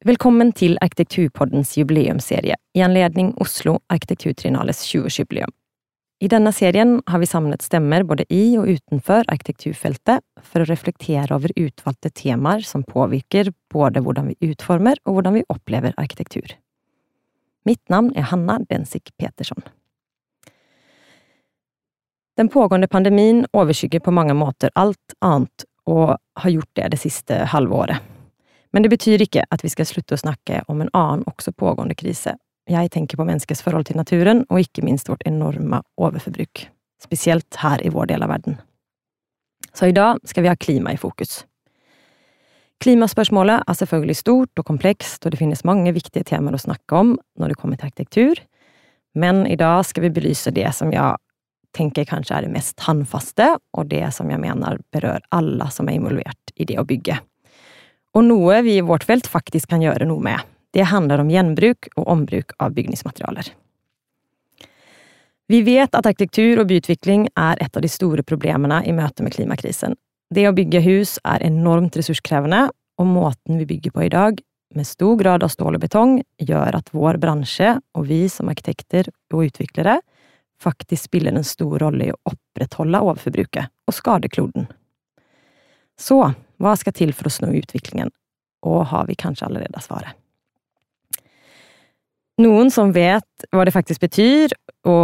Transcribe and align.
Velkommen 0.00 0.48
til 0.56 0.78
Arkitekturpoddens 0.80 1.74
jubileumsserie 1.76 2.54
i 2.72 2.80
anledning 2.80 3.34
Oslo 3.36 3.74
Arkitekturtrinales 3.92 4.78
20-årsjubileum. 4.88 5.50
I 6.24 6.28
denne 6.32 6.54
serien 6.56 6.94
har 7.04 7.20
vi 7.20 7.26
samlet 7.28 7.60
stemmer 7.60 8.06
både 8.08 8.24
i 8.32 8.56
og 8.56 8.70
utenfor 8.70 9.28
arkitekturfeltet 9.28 10.22
for 10.40 10.64
å 10.64 10.68
reflektere 10.70 11.36
over 11.36 11.52
utvalgte 11.52 12.08
temaer 12.16 12.64
som 12.64 12.80
påvirker 12.88 13.50
både 13.68 14.00
hvordan 14.00 14.30
vi 14.30 14.48
utformer 14.48 14.96
og 15.04 15.18
hvordan 15.18 15.36
vi 15.36 15.42
opplever 15.52 15.92
arkitektur. 16.00 16.54
Mitt 17.68 17.82
navn 17.92 18.08
er 18.16 18.30
Hanna 18.30 18.56
Densik 18.70 19.12
Petersson. 19.20 19.60
Den 22.40 22.48
pågående 22.48 22.88
pandemien 22.88 23.44
overskygger 23.52 24.00
på 24.00 24.16
mange 24.16 24.32
måter 24.32 24.72
alt 24.80 25.18
annet, 25.20 25.68
og 25.84 26.16
har 26.16 26.56
gjort 26.56 26.72
det 26.80 26.88
det 26.94 27.02
siste 27.04 27.42
halve 27.52 27.82
året. 27.84 28.10
Men 28.72 28.84
det 28.84 28.92
betyr 28.92 29.22
ikke 29.24 29.44
at 29.50 29.64
vi 29.64 29.70
skal 29.72 29.88
slutte 29.88 30.14
å 30.14 30.20
snakke 30.20 30.62
om 30.70 30.82
en 30.82 30.92
annen, 30.94 31.26
også 31.26 31.52
pågående 31.52 31.96
krise. 31.98 32.36
Jeg 32.70 32.92
tenker 32.94 33.18
på 33.18 33.26
menneskets 33.26 33.64
forhold 33.66 33.88
til 33.88 33.98
naturen, 33.98 34.44
og 34.50 34.62
ikke 34.62 34.84
minst 34.86 35.10
vårt 35.10 35.24
enorme 35.26 35.82
overforbruk. 35.98 36.68
Spesielt 37.02 37.58
her 37.62 37.82
i 37.82 37.90
vår 37.90 38.12
del 38.12 38.22
av 38.22 38.30
verden. 38.30 38.60
Så 39.74 39.90
i 39.90 39.96
dag 39.96 40.20
skal 40.28 40.44
vi 40.44 40.50
ha 40.52 40.58
klima 40.58 40.94
i 40.94 41.00
fokus. 41.00 41.44
Klimaspørsmålet 42.80 43.66
er 43.68 43.76
selvfølgelig 43.76 44.16
stort 44.16 44.60
og 44.60 44.66
komplekst, 44.70 45.24
og 45.24 45.32
det 45.32 45.40
finnes 45.40 45.66
mange 45.68 45.92
viktige 45.92 46.24
temaer 46.30 46.56
å 46.56 46.62
snakke 46.62 46.96
om 46.96 47.16
når 47.40 47.52
det 47.52 47.58
kommer 47.60 47.80
til 47.80 47.90
arkitektur, 47.90 48.40
men 49.18 49.42
i 49.50 49.58
dag 49.58 49.82
skal 49.84 50.06
vi 50.06 50.14
belyse 50.14 50.52
det 50.54 50.68
som 50.76 50.92
jeg 50.94 51.18
tenker 51.76 52.06
kanskje 52.08 52.36
er 52.36 52.46
det 52.46 52.54
mest 52.54 52.80
håndfaste, 52.82 53.50
og 53.76 53.90
det 53.90 54.06
som 54.14 54.30
jeg 54.30 54.42
mener 54.42 54.78
berører 54.94 55.26
alle 55.34 55.68
som 55.74 55.90
er 55.90 55.98
involvert 55.98 56.54
i 56.56 56.66
det 56.66 56.78
å 56.80 56.86
bygge. 56.86 57.18
Og 58.16 58.26
noe 58.26 58.60
vi 58.66 58.76
i 58.78 58.84
vårt 58.84 59.06
felt 59.06 59.28
faktisk 59.30 59.70
kan 59.70 59.82
gjøre 59.84 60.08
noe 60.08 60.22
med. 60.24 60.40
Det 60.74 60.86
handler 60.90 61.22
om 61.22 61.30
gjenbruk 61.30 61.90
og 61.96 62.08
ombruk 62.10 62.54
av 62.58 62.74
bygningsmaterialer. 62.74 63.50
Vi 65.50 65.62
vet 65.66 65.94
at 65.98 66.06
arkitektur 66.06 66.60
og 66.62 66.68
byutvikling 66.70 67.26
er 67.34 67.58
et 67.58 67.74
av 67.74 67.82
de 67.82 67.90
store 67.90 68.22
problemene 68.22 68.84
i 68.86 68.94
møte 68.94 69.24
med 69.26 69.34
klimakrisen. 69.34 69.96
Det 70.30 70.44
å 70.46 70.54
bygge 70.54 70.82
hus 70.84 71.16
er 71.26 71.42
enormt 71.42 71.96
ressurskrevende, 71.98 72.68
og 73.00 73.08
måten 73.10 73.58
vi 73.58 73.66
bygger 73.66 73.94
på 73.96 74.04
i 74.06 74.12
dag, 74.12 74.38
med 74.74 74.86
stor 74.86 75.16
grad 75.18 75.42
av 75.42 75.50
stål 75.50 75.80
og 75.80 75.82
betong, 75.82 76.12
gjør 76.38 76.76
at 76.78 76.92
vår 76.94 77.18
bransje, 77.18 77.72
og 77.98 78.06
vi 78.06 78.28
som 78.30 78.50
arkitekter 78.52 79.10
og 79.34 79.48
utviklere, 79.48 79.96
faktisk 80.62 81.08
spiller 81.08 81.34
en 81.34 81.46
stor 81.46 81.80
rolle 81.82 82.06
i 82.06 82.12
å 82.14 82.20
opprettholde 82.30 83.00
overforbruket 83.02 83.72
og 83.90 83.96
skade 83.96 84.30
kloden. 84.30 84.68
Så 85.98 86.20
hva 86.60 86.74
skal 86.78 86.96
til 86.96 87.14
for 87.16 87.30
å 87.30 87.34
snu 87.34 87.52
utviklingen, 87.56 88.12
og 88.66 88.82
har 88.92 89.06
vi 89.08 89.18
kanskje 89.18 89.48
allerede 89.48 89.84
svaret? 89.84 90.16
Noen 92.40 92.70
som 92.72 92.94
vet 92.96 93.48
hva 93.52 93.66
det 93.68 93.74
faktisk 93.74 94.00
betyr 94.00 94.52
å 94.88 94.98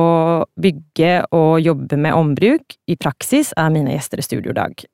bygge 0.57 1.19
og 1.37 1.59
jobbe 1.61 1.99
med 2.01 2.17
ombruk 2.17 2.79
i 2.89 2.97
praksis, 2.97 3.53
er 3.61 3.73
mine 3.75 3.93
gjester 3.93 4.23
i 4.23 4.25
studio 4.25 4.55
i 4.55 4.57
dag 4.57 4.87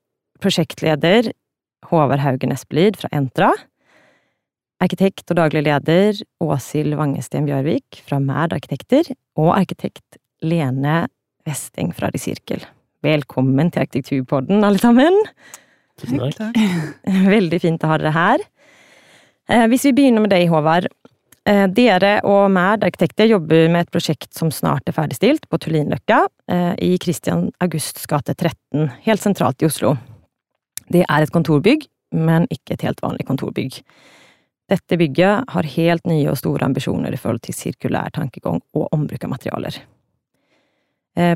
prosjektleder 0.43 1.31
Håvard 1.91 2.23
Haugen 2.23 2.55
Espelid 2.55 2.99
fra 2.99 3.11
Entra. 3.15 3.53
Arkitekt 4.83 5.31
og 5.31 5.39
daglig 5.39 5.65
leder 5.69 6.19
Åshild 6.43 6.97
Vangesten 6.99 7.47
Bjørvik 7.47 8.03
fra 8.09 8.19
Merd 8.23 8.55
Arkitekter. 8.57 9.13
Og 9.39 9.53
arkitekt 9.55 10.19
Lene 10.43 11.07
Westeng 11.47 11.93
fra 11.95 12.11
Resirkel. 12.15 12.65
Velkommen 13.03 13.71
til 13.73 13.83
Arkitekturpodden, 13.83 14.63
alle 14.67 14.79
sammen! 14.83 15.17
Tusen 16.01 16.33
takk. 16.37 16.57
Veldig 17.37 17.61
fint 17.63 17.85
å 17.85 17.93
ha 17.93 18.01
dere 18.01 18.15
her. 18.17 18.45
Eh, 19.51 19.67
hvis 19.71 19.87
vi 19.89 19.95
begynner 19.97 20.25
med 20.25 20.33
deg, 20.33 20.49
Håvard. 20.51 20.89
Eh, 21.43 21.65
dere 21.75 22.21
og 22.29 22.47
Merd 22.55 22.85
Arkitekter 22.87 23.27
jobber 23.27 23.67
med 23.73 23.87
et 23.87 23.93
prosjekt 23.95 24.31
som 24.37 24.53
snart 24.55 24.87
er 24.87 24.95
ferdigstilt, 24.95 25.49
på 25.51 25.59
Tullinløkka 25.59 26.21
eh, 26.55 26.75
i 26.79 26.93
Christian 27.03 27.49
Augusts 27.65 28.07
gate 28.11 28.37
13, 28.37 28.89
helt 29.09 29.23
sentralt 29.23 29.63
i 29.63 29.67
Oslo. 29.67 29.97
Det 30.93 31.03
er 31.03 31.25
et 31.25 31.35
kontorbygg, 31.35 31.89
men 32.15 32.47
ikke 32.53 32.77
et 32.77 32.85
helt 32.87 33.03
vanlig 33.03 33.27
kontorbygg. 33.27 33.81
Dette 34.71 34.97
bygget 34.97 35.51
har 35.53 35.71
helt 35.75 36.07
nye 36.09 36.31
og 36.31 36.39
store 36.39 36.69
ambisjoner 36.69 37.13
i 37.13 37.19
forhold 37.21 37.43
til 37.45 37.57
sirkulær 37.57 38.13
tankegang 38.15 38.61
og 38.79 38.95
ombruk 38.95 39.25
av 39.27 39.33
materialer. 39.33 39.81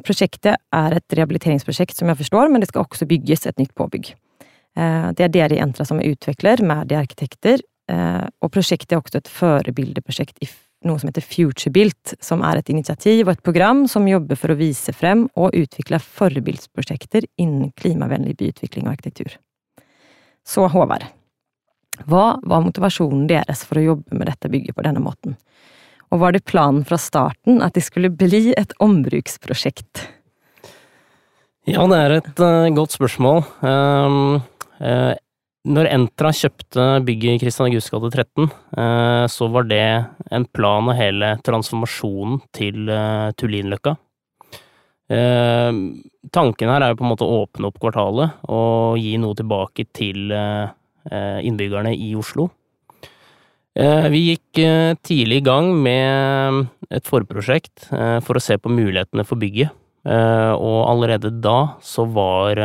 Prosjektet 0.07 0.57
er 0.73 0.95
et 0.97 1.17
rehabiliteringsprosjekt, 1.19 1.99
som 1.99 2.09
jeg 2.09 2.21
forstår, 2.23 2.49
men 2.49 2.63
det 2.63 2.71
skal 2.71 2.87
også 2.87 3.09
bygges 3.11 3.45
et 3.51 3.59
nytt 3.61 3.75
påbygg. 3.77 4.15
Eh, 4.77 5.09
det 5.17 5.27
er 5.27 5.33
dere 5.33 5.57
i 5.57 5.63
Entra 5.63 5.87
som 5.89 6.01
er 6.01 6.13
utvikler, 6.13 6.63
med 6.63 6.91
de 6.91 6.99
arkitekter, 6.99 7.65
eh, 7.91 8.25
og 8.43 8.53
prosjektet 8.53 8.93
er 8.93 9.01
også 9.01 9.23
et 9.23 9.33
førebildeprosjekt 9.33 10.43
i 10.45 10.51
noe 10.87 11.01
som 11.01 11.09
heter 11.11 11.25
FutureBuilt, 11.25 12.15
som 12.23 12.45
er 12.47 12.61
et 12.61 12.71
initiativ 12.71 13.27
og 13.27 13.35
et 13.35 13.45
program 13.47 13.87
som 13.91 14.07
jobber 14.09 14.39
for 14.39 14.53
å 14.53 14.59
vise 14.59 14.93
frem 14.95 15.25
og 15.35 15.57
utvikle 15.57 15.99
forbildsprosjekter 16.03 17.27
innen 17.43 17.73
klimavennlig 17.81 18.37
byutvikling 18.39 18.87
og 18.87 18.95
arkitektur. 18.95 19.39
Så 20.47 20.69
Håvard, 20.71 21.09
hva 22.07 22.37
var 22.45 22.63
motivasjonen 22.63 23.25
deres 23.31 23.65
for 23.67 23.81
å 23.81 23.87
jobbe 23.87 24.19
med 24.19 24.29
dette 24.29 24.53
bygget 24.53 24.77
på 24.77 24.85
denne 24.87 25.03
måten? 25.03 25.39
Og 26.13 26.21
var 26.23 26.37
det 26.37 26.45
planen 26.47 26.85
fra 26.87 27.01
starten 27.01 27.63
at 27.65 27.75
det 27.75 27.83
skulle 27.83 28.13
bli 28.15 28.53
et 28.55 28.77
ombruksprosjekt? 28.85 30.05
Ja, 31.67 31.83
det 31.91 31.99
er 31.99 32.13
et 32.21 32.39
uh, 32.39 32.69
godt 32.77 32.95
spørsmål. 32.95 33.41
Um, 33.59 34.37
når 35.67 35.89
Entra 35.91 36.31
kjøpte 36.37 36.83
bygget 37.07 37.37
i 37.37 37.43
Kristian 37.43 37.67
Augusts 37.67 37.91
gate 37.91 38.11
13, 38.13 38.51
uh, 38.79 39.25
så 39.31 39.49
var 39.51 39.67
det 39.67 39.85
en 40.31 40.47
plan 40.55 40.91
av 40.93 40.99
hele 40.99 41.33
transformasjonen 41.47 42.43
til 42.55 42.91
Tullinløkka. 43.41 43.97
Tanken 45.07 46.71
her 46.73 46.83
er 46.83 46.91
jo 46.91 46.97
på 46.99 47.05
en 47.07 47.11
måte 47.13 47.27
å 47.27 47.43
åpne 47.45 47.69
opp 47.69 47.77
kvartalet 47.79 48.41
og 48.51 48.97
gi 48.99 49.13
noe 49.23 49.37
tilbake 49.39 49.85
til 49.95 50.33
innbyggerne 51.15 51.93
i 51.95 52.09
Oslo. 52.19 52.49
Vi 54.11 54.23
gikk 54.25 54.59
tidlig 55.07 55.39
i 55.39 55.47
gang 55.47 55.71
med 55.79 56.67
et 56.91 57.07
forprosjekt 57.07 57.87
for 58.27 58.35
å 58.35 58.43
se 58.43 58.59
på 58.59 58.75
mulighetene 58.75 59.23
for 59.29 59.39
bygget. 59.39 59.71
Og 60.07 60.79
allerede 60.87 61.33
da 61.43 61.77
så 61.83 62.05
var 62.07 62.61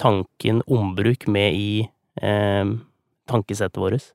tanken 0.00 0.62
ombruk 0.64 1.26
med 1.28 1.52
i 1.52 1.88
tankesettet 3.28 3.76
vårt. 3.80 4.06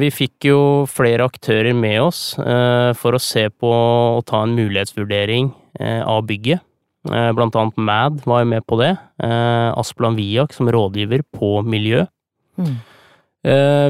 Vi 0.00 0.08
fikk 0.14 0.48
jo 0.48 0.60
flere 0.88 1.26
aktører 1.28 1.74
med 1.76 2.00
oss 2.06 2.22
for 2.38 3.12
å 3.12 3.20
se 3.20 3.48
på 3.50 3.68
og 3.68 4.24
ta 4.30 4.44
en 4.46 4.56
mulighetsvurdering 4.56 5.52
av 6.08 6.22
bygget. 6.30 6.64
Blant 7.08 7.56
annet 7.56 7.76
MAD 7.76 8.22
var 8.28 8.44
jo 8.44 8.50
med 8.54 8.64
på 8.68 8.78
det. 8.80 8.92
Asplan 9.20 10.16
Viak 10.18 10.56
som 10.56 10.70
rådgiver 10.72 11.26
på 11.34 11.58
miljø. 11.66 12.06
Mm. 12.58 12.78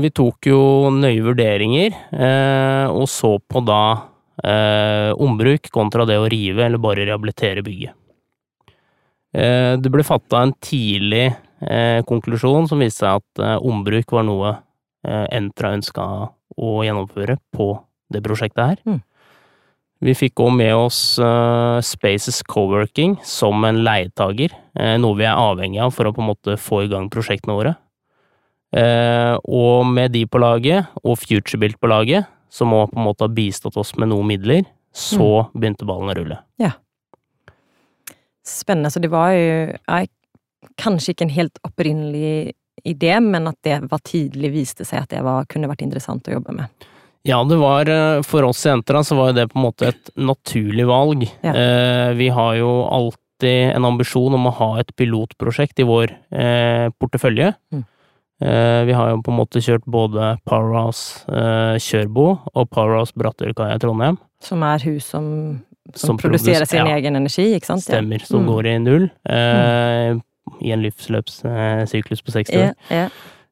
Vi 0.04 0.10
tok 0.14 0.46
jo 0.50 0.60
nøye 0.92 1.24
vurderinger, 1.24 1.94
og 2.92 3.06
så 3.10 3.38
på 3.40 3.62
da 3.66 3.82
ombruk 4.38 5.66
kontra 5.74 6.04
det 6.06 6.18
å 6.20 6.28
rive 6.30 6.62
eller 6.64 6.78
bare 6.78 7.06
rehabilitere 7.08 7.64
bygget. 7.66 7.96
Det 9.34 9.90
ble 9.90 10.04
fatta 10.06 10.44
en 10.44 10.54
tidlig 10.62 11.32
konklusjon 12.06 12.68
som 12.70 12.78
viste 12.78 13.02
seg 13.02 13.18
at 13.18 13.62
ombruk 13.66 14.14
var 14.14 14.24
noe 14.28 14.54
Entra 15.02 15.72
ønska 15.74 16.04
å 16.58 16.70
gjennomføre 16.86 17.38
på 17.54 17.68
det 18.14 18.22
prosjektet 18.24 18.62
her. 18.62 18.80
Mm. 18.86 19.02
Vi 20.04 20.14
fikk 20.14 20.38
òg 20.44 20.52
med 20.54 20.74
oss 20.78 21.00
uh, 21.18 21.82
Spaces 21.82 22.38
Coworking 22.46 23.16
som 23.26 23.64
en 23.66 23.80
leietager, 23.86 24.54
noe 25.02 25.18
vi 25.18 25.26
er 25.26 25.34
avhengig 25.38 25.82
av 25.82 25.94
for 25.96 26.06
å 26.06 26.14
på 26.14 26.22
en 26.22 26.30
måte 26.30 26.54
få 26.60 26.84
i 26.84 26.90
gang 26.90 27.08
prosjektene 27.10 27.56
våre. 27.58 27.74
Og 29.48 29.86
med 29.88 30.12
de 30.12 30.26
på 30.28 30.38
laget, 30.38 30.90
og 31.02 31.16
Futurebuilt 31.18 31.80
på 31.80 31.90
laget, 31.90 32.28
som 32.50 32.74
òg 32.74 32.92
på 32.92 33.00
en 33.00 33.08
måte 33.08 33.26
har 33.26 33.34
bistått 33.34 33.78
oss 33.80 33.94
med 33.96 34.10
noen 34.12 34.28
midler, 34.30 34.68
så 34.94 35.48
mm. 35.48 35.56
begynte 35.58 35.88
ballen 35.88 36.12
å 36.12 36.16
rulle. 36.18 36.38
Ja. 36.60 36.72
Spennende. 38.48 38.90
Så 38.90 39.02
det 39.04 39.10
var 39.12 39.34
jo 39.36 39.50
jeg, 39.76 40.08
kanskje 40.80 41.14
ikke 41.14 41.28
en 41.28 41.36
helt 41.36 41.60
opprinnelig 41.66 42.54
idé, 42.86 43.18
men 43.20 43.50
at 43.50 43.58
det 43.66 43.80
var 43.90 44.02
tidlig 44.06 44.52
viste 44.54 44.86
seg 44.86 45.04
at 45.04 45.12
det 45.12 45.24
var, 45.26 45.48
kunne 45.50 45.70
vært 45.70 45.84
interessant 45.84 46.28
å 46.30 46.38
jobbe 46.38 46.54
med. 46.60 46.88
Ja, 47.26 47.42
det 47.44 47.58
var 47.60 47.88
eh, 47.90 48.20
For 48.24 48.46
oss 48.46 48.64
i 48.66 48.70
Entra 48.72 49.02
så 49.04 49.18
var 49.18 49.34
det 49.36 49.48
på 49.50 49.58
en 49.58 49.66
måte 49.66 49.90
et 49.90 50.12
naturlig 50.16 50.86
valg. 50.88 51.26
Ja. 51.42 51.52
Eh, 51.52 52.10
vi 52.18 52.30
har 52.32 52.54
jo 52.60 52.70
alltid 52.86 53.74
en 53.74 53.86
ambisjon 53.88 54.34
om 54.38 54.48
å 54.48 54.54
ha 54.60 54.70
et 54.80 54.94
pilotprosjekt 54.96 55.82
i 55.82 55.88
vår 55.88 56.14
eh, 56.30 56.88
portefølje. 56.98 57.52
Mm. 57.74 57.84
Vi 58.38 58.94
har 58.94 59.08
jo 59.10 59.16
på 59.26 59.32
en 59.32 59.38
måte 59.40 59.58
kjørt 59.58 59.82
både 59.90 60.36
Powerhouse 60.46 61.26
Kjørbo 61.82 62.26
og 62.54 62.68
Powerhouse 62.70 63.16
Brattørkaia 63.18 63.74
i 63.74 63.82
Trondheim. 63.82 64.20
Som 64.44 64.62
er 64.62 64.84
hus 64.86 65.08
som, 65.10 65.24
som, 65.90 66.12
som 66.12 66.20
produserer 66.22 66.68
sin 66.70 66.86
ja. 66.86 67.00
egen 67.00 67.18
energi, 67.18 67.48
ikke 67.56 67.72
sant? 67.72 67.82
Stemmer. 67.82 68.22
Som 68.28 68.44
mm. 68.44 68.52
går 68.52 68.68
i 68.70 68.76
null. 68.84 69.08
Mm. 69.26 70.22
I 70.62 70.70
en 70.76 70.86
livsløpssyklus 70.86 72.22
på 72.22 72.36
60 72.36 72.62
år. 72.62 72.70
Ja, 72.94 73.08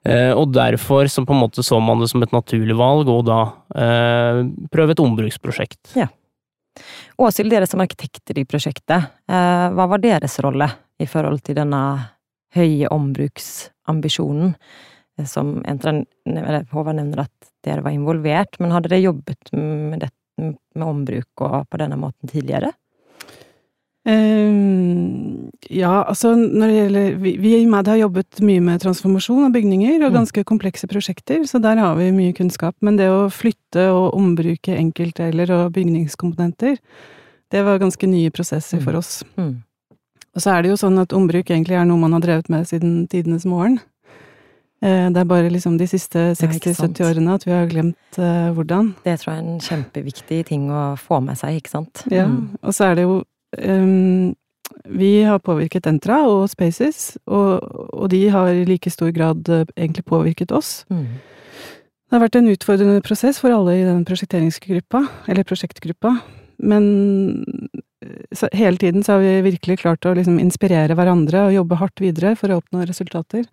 Eh, 0.06 0.32
og 0.36 0.52
derfor 0.54 1.08
så 1.10 1.24
på 1.26 1.34
en 1.34 1.42
måte 1.42 1.64
så 1.66 1.80
man 1.82 2.00
det 2.00 2.10
som 2.12 2.22
et 2.22 2.34
naturlig 2.34 2.76
valg 2.78 3.08
og 3.10 3.24
da 3.26 3.40
eh, 3.74 4.42
prøve 4.72 4.94
et 4.94 5.02
ombruksprosjekt. 5.02 5.96
Ja. 5.98 6.08
Åshild, 7.18 7.50
dere 7.50 7.66
som 7.66 7.80
arkitekter 7.82 8.38
i 8.38 8.44
prosjektet, 8.46 9.08
eh, 9.26 9.66
hva 9.74 9.88
var 9.90 10.02
deres 10.02 10.38
rolle 10.44 10.68
i 11.00 11.08
forhold 11.10 11.42
til 11.46 11.58
denne 11.58 11.80
høye 12.56 12.92
ombruksambisjonen? 12.92 13.72
Eh, 13.88 15.26
som 15.26 15.62
Håvard 15.64 16.96
nevner 16.96 17.24
at 17.24 17.52
dere 17.64 17.82
var 17.82 17.94
involvert, 17.94 18.58
men 18.60 18.74
hadde 18.74 18.90
dere 18.92 19.04
jobbet 19.04 19.52
med, 19.52 20.04
det, 20.04 20.10
med 20.38 20.86
ombruk 20.86 21.46
og 21.46 21.64
på 21.70 21.80
denne 21.80 21.98
måten 22.00 22.30
tidligere? 22.30 22.72
Uh, 24.06 25.48
ja, 25.66 26.04
altså 26.06 26.36
når 26.38 26.68
det 26.70 26.74
gjelder 26.76 27.14
Vi, 27.18 27.30
vi 27.42 27.54
i 27.56 27.64
MAD 27.66 27.88
har 27.90 27.96
jobbet 28.04 28.38
mye 28.46 28.62
med 28.62 28.78
transformasjon 28.84 29.48
av 29.48 29.56
bygninger 29.56 29.96
og 29.96 30.12
mm. 30.12 30.14
ganske 30.20 30.44
komplekse 30.46 30.86
prosjekter, 30.86 31.42
så 31.50 31.58
der 31.58 31.80
har 31.82 31.98
vi 31.98 32.12
mye 32.14 32.36
kunnskap. 32.36 32.76
Men 32.86 33.00
det 33.00 33.08
å 33.10 33.26
flytte 33.34 33.88
og 33.90 34.14
ombruke 34.14 34.76
enkeltdeler 34.78 35.50
og 35.56 35.74
bygningskomponenter, 35.74 36.78
det 37.50 37.62
var 37.66 37.82
ganske 37.82 38.06
nye 38.10 38.30
prosesser 38.34 38.78
for 38.78 38.94
mm. 38.94 39.00
oss. 39.00 39.10
Mm. 39.34 39.56
Og 40.36 40.44
så 40.44 40.52
er 40.52 40.62
det 40.62 40.72
jo 40.72 40.78
sånn 40.80 41.00
at 41.00 41.14
ombruk 41.16 41.48
egentlig 41.48 41.78
er 41.78 41.86
noe 41.88 42.00
man 42.00 42.12
har 42.18 42.24
drevet 42.24 42.50
med 42.52 42.68
siden 42.68 43.06
tidenes 43.12 43.48
morgen. 43.48 43.80
Uh, 44.84 45.08
det 45.08 45.22
er 45.22 45.28
bare 45.28 45.48
liksom 45.48 45.78
de 45.80 45.86
siste 45.88 46.30
60-70 46.36 47.00
årene 47.06 47.36
at 47.38 47.46
vi 47.46 47.54
har 47.54 47.70
glemt 47.70 48.18
uh, 48.20 48.52
hvordan. 48.52 48.92
Det 49.06 49.16
tror 49.22 49.32
jeg 49.32 49.40
er 49.40 49.46
en 49.46 49.62
kjempeviktig 49.64 50.42
ting 50.52 50.66
å 50.68 50.90
få 51.00 51.22
med 51.24 51.40
seg, 51.40 51.62
ikke 51.62 51.72
sant. 51.72 52.04
Ja, 52.12 52.28
mm. 52.28 52.58
og 52.60 52.76
så 52.76 52.90
er 52.90 52.98
det 52.98 53.06
jo 53.06 53.22
um, 53.56 54.34
vi 54.92 55.10
har 55.24 55.40
påvirket 55.40 55.88
Entra 55.88 56.20
og 56.28 56.50
Spaces, 56.52 57.16
og, 57.24 57.64
og, 57.94 58.10
de 58.12 58.26
har 58.30 58.52
i 58.52 58.66
like 58.68 58.92
stor 58.92 59.10
grad 59.16 59.48
uh, 59.48 59.64
egentlig 59.76 60.04
påvirket 60.04 60.52
oss. 60.52 60.82
Mm. 60.92 61.06
Det 62.06 62.14
har 62.14 62.22
vært 62.22 62.36
en 62.38 62.52
utfordrende 62.52 63.02
prosess 63.02 63.40
for 63.42 63.56
alle 63.56 63.80
i 63.80 63.86
den 63.86 64.04
prosjekteringsgruppa, 64.06 65.06
eller 65.26 65.48
prosjektgruppa, 65.48 66.18
men 66.62 66.84
hele 68.52 68.80
tiden 68.80 69.04
så 69.04 69.16
har 69.16 69.24
vi 69.24 69.50
virkelig 69.50 69.80
klart 69.82 70.06
å 70.06 70.14
liksom 70.16 70.38
inspirere 70.42 70.96
hverandre 70.98 71.46
og 71.48 71.56
jobbe 71.56 71.80
hardt 71.80 72.02
videre 72.02 72.34
for 72.38 72.52
å 72.52 72.60
oppnå 72.60 72.86
resultater. 72.88 73.44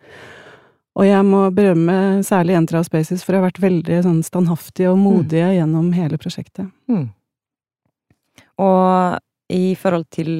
Og 0.93 1.07
jeg 1.07 1.25
må 1.25 1.47
berømme 1.55 2.21
særlig 2.25 2.55
Entra 2.57 2.83
og 2.83 2.87
Spaces 2.87 3.25
for 3.25 3.33
å 3.33 3.41
ha 3.41 3.47
vært 3.47 3.61
veldig 3.63 3.99
sånn 4.05 4.21
standhaftige 4.25 4.91
og 4.93 4.99
modige 5.01 5.49
mm. 5.49 5.55
gjennom 5.57 5.91
hele 5.97 6.19
prosjektet. 6.21 6.69
Mm. 6.91 7.07
Og 8.61 9.21
i 9.53 9.73
forhold 9.77 10.05
til 10.13 10.31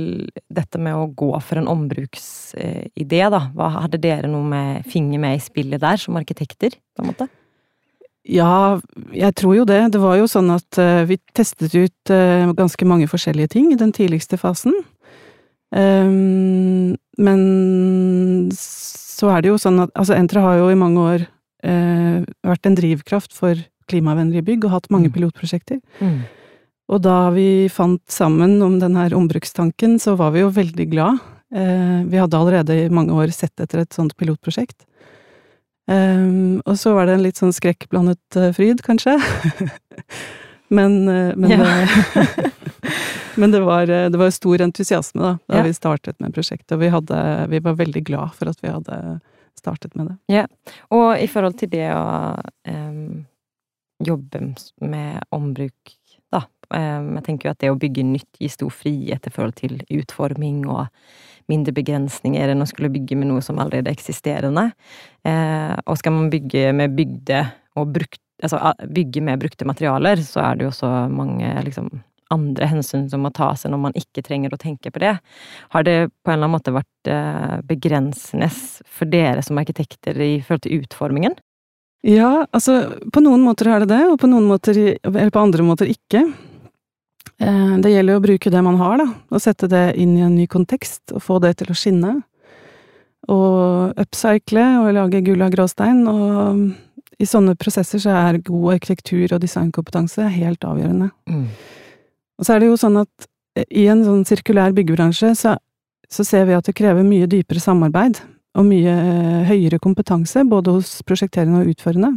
dette 0.53 0.79
med 0.81 0.97
å 0.97 1.09
gå 1.09 1.31
for 1.43 1.59
en 1.59 1.69
ombruksidé, 1.69 3.21
da. 3.33 3.41
Hva 3.53 3.69
hadde 3.81 4.01
dere 4.01 4.29
noe 4.29 4.45
med 4.47 4.85
finger 4.89 5.21
med 5.21 5.37
i 5.37 5.43
spillet 5.43 5.81
der, 5.81 5.99
som 6.01 6.17
arkitekter, 6.17 6.77
på 6.93 7.03
en 7.03 7.11
måte? 7.11 7.27
Ja, 8.23 8.79
jeg 9.11 9.35
tror 9.35 9.57
jo 9.57 9.65
det. 9.67 9.81
Det 9.91 9.99
var 9.99 10.15
jo 10.19 10.29
sånn 10.31 10.51
at 10.53 10.79
uh, 10.79 11.03
vi 11.09 11.19
testet 11.35 11.75
ut 11.75 12.13
uh, 12.13 12.53
ganske 12.55 12.87
mange 12.87 13.09
forskjellige 13.11 13.55
ting 13.57 13.71
i 13.73 13.79
den 13.79 13.91
tidligste 13.95 14.39
fasen. 14.39 14.75
Um, 15.73 16.95
men 17.19 17.41
så 18.55 19.31
er 19.33 19.41
det 19.41 19.49
jo 19.49 19.57
sånn 19.57 19.79
at 19.81 19.91
Altså, 19.97 20.13
Entra 20.13 20.43
har 20.45 20.59
jo 20.59 20.67
i 20.69 20.77
mange 20.77 21.01
år 21.01 21.25
uh, 21.65 22.23
vært 22.45 22.69
en 22.69 22.77
drivkraft 22.77 23.33
for 23.35 23.57
klimavennlige 23.91 24.45
bygg 24.47 24.69
og 24.69 24.75
hatt 24.77 24.89
mange 24.93 25.11
mm. 25.11 25.15
pilotprosjekter. 25.17 25.81
Mm. 25.99 26.23
Og 26.93 27.03
da 27.03 27.17
vi 27.35 27.67
fant 27.71 28.01
sammen 28.11 28.57
om 28.63 28.77
den 28.79 28.97
her 28.99 29.15
ombrukstanken, 29.17 29.97
så 29.99 30.15
var 30.19 30.33
vi 30.35 30.43
jo 30.43 30.51
veldig 30.53 30.87
glad. 30.91 31.21
Eh, 31.53 31.99
vi 32.09 32.17
hadde 32.17 32.37
allerede 32.37 32.75
i 32.75 32.89
mange 32.89 33.13
år 33.13 33.31
sett 33.33 33.59
etter 33.61 33.83
et 33.83 33.93
sånt 33.93 34.15
pilotprosjekt. 34.17 34.87
Eh, 35.91 36.27
og 36.65 36.79
så 36.79 36.93
var 36.95 37.07
det 37.07 37.17
en 37.17 37.25
litt 37.25 37.41
sånn 37.41 37.53
skrekkblandet 37.55 38.39
eh, 38.39 38.53
fryd, 38.55 38.83
kanskje. 38.85 39.17
men, 40.77 41.03
men, 41.05 41.49
ja. 41.51 41.59
det, 41.59 42.53
men 43.41 43.53
det, 43.55 43.63
var, 43.65 43.87
det 43.87 44.19
var 44.19 44.33
stor 44.33 44.63
entusiasme 44.65 45.21
da, 45.21 45.35
da 45.51 45.61
ja. 45.61 45.67
vi 45.67 45.75
startet 45.77 46.19
med 46.23 46.35
prosjektet. 46.35 46.75
Og 46.77 46.83
vi, 46.83 46.91
hadde, 46.93 47.19
vi, 47.51 47.61
var 47.63 47.79
veldig 47.81 48.05
glad 48.07 48.35
for 48.37 48.51
at 48.53 48.63
vi 48.63 48.71
hadde 48.73 48.99
startet 49.59 49.95
med 49.95 50.11
det. 50.11 50.17
Ja, 50.33 50.47
Og 50.89 51.19
i 51.19 51.27
forhold 51.31 51.59
til 51.59 51.71
det 51.71 51.87
å 51.93 52.35
um, 52.67 53.25
jobbe 54.03 54.41
med 54.81 55.21
ombruk 55.35 55.93
da. 56.33 56.45
Um, 56.73 57.13
jeg 57.19 57.25
tenker 57.27 57.49
jo 57.49 57.53
at 57.53 57.61
det 57.61 57.71
å 57.71 57.79
bygge 57.79 58.05
nytt 58.07 58.41
gir 58.41 58.51
stor 58.51 58.73
frihet 58.73 59.29
i 59.29 59.33
forhold 59.33 59.55
til 59.59 59.77
utforming 59.93 60.65
og 60.65 60.87
mindre 61.51 61.73
begrensninger 61.75 62.53
enn 62.53 62.63
å 62.63 62.69
skulle 62.69 62.91
bygge 62.93 63.17
med 63.19 63.29
noe 63.31 63.43
som 63.45 63.59
allerede 63.61 63.91
er 63.91 63.97
eksisterende. 63.97 64.69
Eh, 65.27 65.75
og 65.85 65.99
skal 65.99 66.15
man 66.15 66.31
bygge 66.33 66.71
med 66.75 66.95
bygde 66.97 67.43
og 67.79 67.93
brukt, 67.95 68.21
altså 68.43 68.73
bygge 68.93 69.23
med 69.25 69.41
brukte 69.41 69.67
materialer, 69.67 70.21
så 70.25 70.43
er 70.45 70.57
det 70.57 70.67
jo 70.67 70.73
også 70.73 70.91
mange 71.13 71.53
liksom 71.67 71.91
andre 72.33 72.67
hensyn 72.71 73.07
som 73.11 73.23
må 73.25 73.29
tas 73.35 73.65
når 73.67 73.81
man 73.81 73.97
ikke 73.97 74.23
trenger 74.25 74.53
å 74.53 74.61
tenke 74.61 74.91
på 74.93 75.01
det. 75.03 75.15
Har 75.73 75.85
det 75.85 75.97
på 76.23 76.31
en 76.31 76.37
eller 76.37 76.47
annen 76.47 76.55
måte 76.55 76.75
vært 76.75 77.11
eh, 77.11 77.57
begrensende 77.69 78.49
for 78.49 79.09
dere 79.09 79.43
som 79.45 79.59
arkitekter 79.61 80.17
i 80.17 80.35
forhold 80.41 80.65
til 80.65 80.81
utformingen? 80.83 81.37
Ja, 82.03 82.45
altså 82.51 82.97
på 83.15 83.21
noen 83.23 83.45
måter 83.45 83.69
er 83.71 83.83
det 83.83 83.93
det, 83.93 84.01
og 84.11 84.17
på 84.19 84.27
måter, 84.27 84.79
på 84.99 85.43
andre 85.43 85.63
måter 85.63 85.87
ikke. 85.87 86.25
Eh, 87.43 87.73
det 87.83 87.91
gjelder 87.91 88.19
å 88.19 88.23
bruke 88.23 88.51
det 88.53 88.61
man 88.63 88.77
har, 88.79 89.01
da, 89.01 89.07
og 89.33 89.43
sette 89.43 89.67
det 89.71 89.83
inn 89.99 90.15
i 90.17 90.23
en 90.23 90.37
ny 90.37 90.47
kontekst, 90.51 91.11
og 91.11 91.23
få 91.25 91.39
det 91.43 91.57
til 91.59 91.73
å 91.73 91.77
skinne. 91.77 92.15
Og 93.31 93.99
upcycle 93.99 94.63
og 94.81 94.93
lage 94.95 95.23
gull 95.25 95.43
av 95.43 95.53
gråstein, 95.53 96.03
og 96.07 97.21
i 97.21 97.27
sånne 97.27 97.55
prosesser 97.59 98.01
så 98.03 98.15
er 98.15 98.41
god 98.43 98.77
arkitektur- 98.77 99.35
og 99.35 99.43
designkompetanse 99.43 100.27
helt 100.33 100.65
avgjørende. 100.67 101.11
Mm. 101.29 101.45
Og 102.39 102.47
så 102.47 102.55
er 102.55 102.63
det 102.63 102.71
jo 102.71 102.79
sånn 102.79 102.99
at 103.03 103.29
i 103.69 103.85
en 103.91 104.01
sånn 104.03 104.23
sirkulær 104.25 104.73
byggebransje 104.75 105.33
så, 105.37 105.53
så 106.09 106.25
ser 106.25 106.47
vi 106.49 106.55
at 106.57 106.65
det 106.67 106.75
krever 106.75 107.05
mye 107.05 107.29
dypere 107.29 107.61
samarbeid 107.61 108.19
og 108.57 108.65
mye 108.67 108.91
eh, 108.91 109.45
høyere 109.49 109.79
kompetanse, 109.81 110.43
både 110.49 110.75
hos 110.75 110.99
prosjekterende 111.07 111.63
og 111.63 111.73
utførende. 111.73 112.15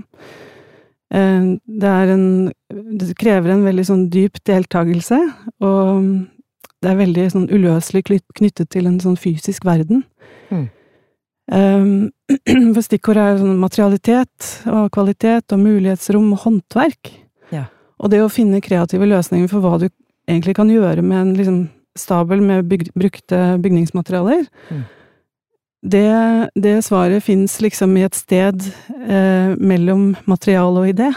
Eh, 1.16 1.44
det 1.80 1.92
en 2.12 2.52
Det 2.96 3.14
krever 3.18 3.52
en 3.52 3.64
veldig 3.64 3.84
sånn 3.86 4.06
dyp 4.12 4.40
deltakelse, 4.44 5.18
og 5.64 6.26
det 6.82 6.90
er 6.90 6.98
veldig 6.98 7.26
sånn 7.32 7.46
uløselig 7.48 8.02
knyttet 8.36 8.68
til 8.70 8.86
en 8.86 8.98
sånn 9.00 9.16
fysisk 9.16 9.64
verden. 9.64 10.04
Mm. 10.50 10.66
For 12.74 12.82
stikkord 12.82 13.20
er 13.22 13.38
sånn 13.38 13.56
materialitet 13.62 14.50
og 14.66 14.90
kvalitet 14.92 15.54
og 15.54 15.62
mulighetsrom 15.62 16.32
og 16.34 16.42
håndverk. 16.42 17.12
Ja. 17.54 17.68
Og 18.02 18.10
det 18.12 18.20
å 18.20 18.32
finne 18.32 18.60
kreative 18.60 19.06
løsninger 19.06 19.48
for 19.48 19.62
hva 19.62 19.78
du 19.80 19.86
egentlig 20.26 20.56
kan 20.58 20.68
gjøre 20.68 21.06
med 21.06 21.20
en 21.20 21.32
liksom, 21.38 21.60
stabel 21.96 22.42
med 22.42 22.66
byg 22.68 22.90
brukte 22.98 23.40
bygningsmaterialer, 23.62 24.44
mm 24.68 24.84
det, 25.86 26.50
det 26.54 26.74
svaret 26.82 27.24
fins 27.24 27.60
liksom 27.62 27.94
i 27.96 28.04
et 28.06 28.16
sted 28.18 28.66
eh, 29.06 29.52
mellom 29.54 30.14
materiale 30.26 30.82
og 30.82 30.90
idé. 30.90 31.12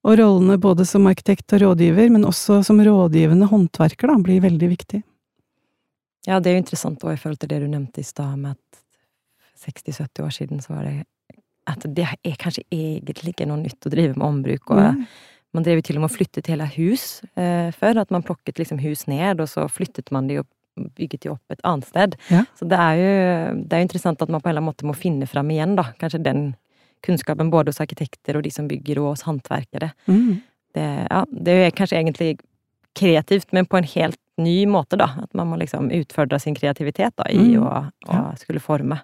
Og 0.00 0.16
rollene 0.16 0.56
både 0.60 0.86
som 0.88 1.06
arkitekt 1.10 1.52
og 1.54 1.62
rådgiver, 1.62 2.08
men 2.10 2.24
også 2.26 2.62
som 2.66 2.80
rådgivende 2.82 3.50
håndverker, 3.50 4.10
da, 4.10 4.16
blir 4.24 4.42
veldig 4.42 4.70
viktig. 4.72 5.02
Ja, 6.26 6.40
det 6.40 6.50
er 6.50 6.58
jo 6.58 6.64
interessant 6.64 7.04
òg 7.04 7.14
i 7.14 7.20
forhold 7.20 7.40
til 7.40 7.52
det 7.52 7.60
du 7.62 7.68
nevnte 7.68 8.02
i 8.02 8.06
stad, 8.06 8.36
med 8.40 8.56
at 8.56 8.82
60-70 9.68 10.24
år 10.24 10.34
siden 10.34 10.62
så 10.64 10.74
var 10.74 10.88
det 10.88 10.96
at 11.68 11.84
det 11.94 12.06
er 12.08 12.38
kanskje 12.40 12.64
egentlig 12.72 13.34
ikke 13.34 13.46
noe 13.46 13.60
nytt 13.60 13.86
å 13.86 13.92
drive 13.92 14.16
med 14.16 14.26
ombruk. 14.26 14.72
og 14.72 14.80
mm. 14.96 15.04
Man 15.54 15.66
drev 15.66 15.80
jo 15.80 15.84
til 15.86 15.98
og 15.98 16.04
med 16.04 16.10
og 16.10 16.16
flyttet 16.16 16.48
hele 16.50 16.66
hus 16.76 17.04
eh, 17.38 17.70
før. 17.76 18.00
At 18.02 18.10
man 18.14 18.24
plukket 18.26 18.58
liksom 18.58 18.80
hus 18.82 19.04
ned, 19.10 19.42
og 19.42 19.50
så 19.50 19.66
flyttet 19.70 20.10
man 20.14 20.30
de 20.30 20.40
opp 20.42 20.50
bygget 20.96 21.24
de 21.24 21.32
opp 21.32 21.54
et 21.54 21.62
annet 21.66 21.88
sted. 21.88 22.16
Ja. 22.30 22.44
Så 22.58 22.68
det 22.68 22.78
er, 22.78 23.00
jo, 23.00 23.54
det 23.64 23.76
er 23.76 23.82
jo 23.82 23.88
interessant 23.88 24.22
at 24.22 24.32
man 24.32 24.42
på 24.42 24.48
en 24.48 24.54
eller 24.54 24.62
annen 24.62 24.72
måte 24.72 24.88
må 24.88 24.96
finne 24.96 25.28
fram 25.30 25.50
igjen, 25.52 25.76
da. 25.78 25.90
Kanskje 26.00 26.22
den 26.24 26.52
kunnskapen 27.04 27.50
både 27.52 27.72
hos 27.72 27.80
arkitekter 27.80 28.36
og 28.36 28.44
de 28.44 28.52
som 28.52 28.68
bygger, 28.68 29.00
og 29.02 29.14
hos 29.14 29.26
håndverkere. 29.28 29.92
Mm. 30.10 30.40
Det, 30.76 30.88
ja, 31.08 31.20
det 31.30 31.58
er 31.66 31.76
kanskje 31.76 32.00
egentlig 32.00 32.32
kreativt, 32.98 33.52
men 33.52 33.68
på 33.70 33.78
en 33.78 33.88
helt 33.94 34.18
ny 34.40 34.64
måte, 34.70 34.98
da. 35.00 35.12
At 35.24 35.32
man 35.36 35.50
må 35.50 35.60
liksom 35.60 35.90
utfordre 35.94 36.40
sin 36.42 36.56
kreativitet 36.58 37.14
da, 37.18 37.28
i 37.30 37.54
mm. 37.54 37.62
å, 37.62 37.84
å, 38.10 38.24
skulle 38.40 38.62
forme. 38.62 39.00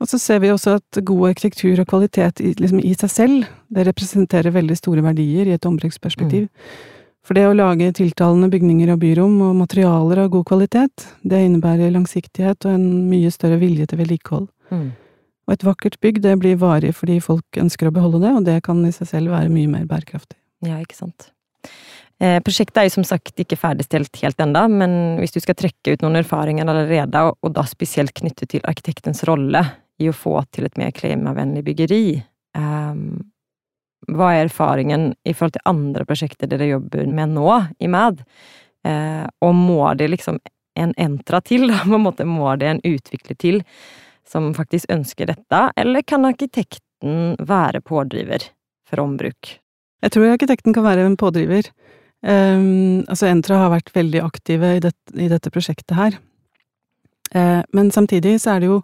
Og 0.00 0.08
så 0.08 0.18
ser 0.18 0.40
vi 0.42 0.50
også 0.50 0.78
at 0.78 1.02
god 1.04 1.34
arkitektur 1.34 1.82
og 1.82 1.90
kvalitet 1.90 2.40
i, 2.40 2.54
liksom, 2.58 2.80
i 2.80 2.94
seg 2.98 3.12
selv, 3.12 3.50
det 3.68 3.84
representerer 3.86 4.54
veldig 4.54 4.78
store 4.78 5.04
verdier 5.04 5.50
i 5.50 5.54
et 5.54 5.68
ombruksperspektiv. 5.68 6.48
Mm. 6.48 7.01
For 7.22 7.38
det 7.38 7.44
å 7.46 7.54
lage 7.54 7.92
tiltalende 7.94 8.50
bygninger 8.50 8.90
og 8.94 8.98
byrom 9.02 9.36
og 9.46 9.58
materialer 9.60 10.24
av 10.24 10.32
god 10.32 10.46
kvalitet, 10.48 11.06
det 11.22 11.44
innebærer 11.46 11.92
langsiktighet 11.94 12.66
og 12.66 12.74
en 12.74 12.86
mye 13.10 13.30
større 13.30 13.60
vilje 13.60 13.86
til 13.90 14.00
vedlikehold. 14.02 14.48
Mm. 14.74 14.88
Og 15.46 15.54
et 15.54 15.66
vakkert 15.66 16.00
bygg, 16.02 16.18
det 16.24 16.34
blir 16.42 16.58
varig 16.58 16.90
fordi 16.98 17.20
folk 17.22 17.60
ønsker 17.62 17.88
å 17.88 17.94
beholde 17.94 18.22
det, 18.24 18.32
og 18.34 18.48
det 18.48 18.58
kan 18.66 18.82
i 18.86 18.94
seg 18.94 19.10
selv 19.10 19.34
være 19.34 19.52
mye 19.54 19.70
mer 19.70 19.86
bærekraftig. 19.90 20.38
Ja, 20.66 20.80
ikke 20.82 20.98
sant. 20.98 21.30
Eh, 22.22 22.38
prosjektet 22.42 22.82
er 22.82 22.88
jo 22.88 22.96
som 22.96 23.06
sagt 23.06 23.38
ikke 23.42 23.58
ferdigstilt 23.58 24.18
helt 24.22 24.42
enda, 24.42 24.66
men 24.70 25.20
hvis 25.22 25.34
du 25.34 25.40
skal 25.42 25.58
trekke 25.58 25.94
ut 25.94 26.02
noen 26.02 26.20
erfaringer 26.22 26.66
allerede, 26.66 27.22
og 27.38 27.54
da 27.54 27.66
spesielt 27.70 28.14
knyttet 28.18 28.54
til 28.54 28.66
arkitektens 28.66 29.22
rolle 29.30 29.62
i 30.02 30.10
å 30.10 30.16
få 30.16 30.40
til 30.54 30.66
et 30.66 30.78
mer 30.78 30.94
klimavennlig 30.94 31.66
byggeri, 31.70 32.04
Um, 32.52 33.31
hva 34.10 34.32
er 34.34 34.46
erfaringen 34.46 35.12
i 35.24 35.34
forhold 35.34 35.56
til 35.56 35.68
andre 35.70 36.06
prosjekter 36.08 36.50
dere 36.50 36.70
jobber 36.72 37.06
med 37.06 37.36
nå 37.36 37.48
i 37.78 37.90
MAD? 37.90 38.24
Eh, 38.88 39.26
og 39.44 39.54
må 39.54 39.84
det 39.98 40.10
liksom 40.10 40.40
en 40.78 40.94
entra 41.00 41.42
til, 41.44 41.68
da, 41.70 41.82
på 41.88 41.98
en 41.98 42.06
måte 42.06 42.26
må 42.28 42.54
det 42.60 42.70
en 42.70 42.82
utvikler 42.88 43.38
til 43.38 43.62
som 44.28 44.52
faktisk 44.56 44.90
ønsker 44.92 45.28
dette, 45.28 45.62
eller 45.76 46.04
kan 46.06 46.24
arkitekten 46.24 47.36
være 47.42 47.82
pådriver 47.84 48.46
for 48.88 49.02
ombruk? 49.02 49.56
Jeg 50.02 50.14
tror 50.14 50.32
arkitekten 50.32 50.74
kan 50.74 50.86
være 50.86 51.04
en 51.06 51.18
pådriver. 51.18 51.68
Um, 52.22 53.02
altså 53.10 53.26
Entra 53.28 53.58
har 53.64 53.72
vært 53.72 53.90
veldig 53.94 54.22
aktive 54.22 54.76
i, 54.76 54.82
det, 54.82 54.92
i 55.18 55.28
dette 55.30 55.50
prosjektet 55.50 55.94
her. 55.98 56.16
Uh, 57.34 57.62
men 57.74 57.90
samtidig 57.94 58.36
så 58.42 58.54
er 58.54 58.62
det 58.62 58.70
jo 58.70 58.80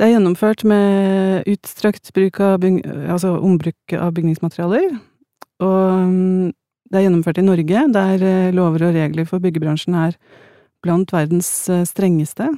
Det 0.00 0.06
er 0.06 0.14
gjennomført 0.14 0.62
med 0.64 1.44
utstrakt 1.50 2.08
bruk 2.16 2.38
av 2.40 2.54
byg, 2.62 2.78
altså 3.12 3.34
ombruk 3.36 3.92
av 3.92 4.14
bygningsmaterialer. 4.16 4.94
Og 5.60 6.06
um, 6.06 6.46
det 6.88 6.96
er 6.96 7.04
gjennomført 7.04 7.42
i 7.42 7.44
Norge, 7.44 7.82
der 7.92 8.24
uh, 8.24 8.54
lover 8.56 8.86
og 8.88 8.96
regler 8.96 9.28
for 9.28 9.44
byggebransjen 9.44 9.98
er 10.00 10.16
blant 10.80 11.12
verdens 11.12 11.52
uh, 11.68 11.82
strengeste. 11.84 12.48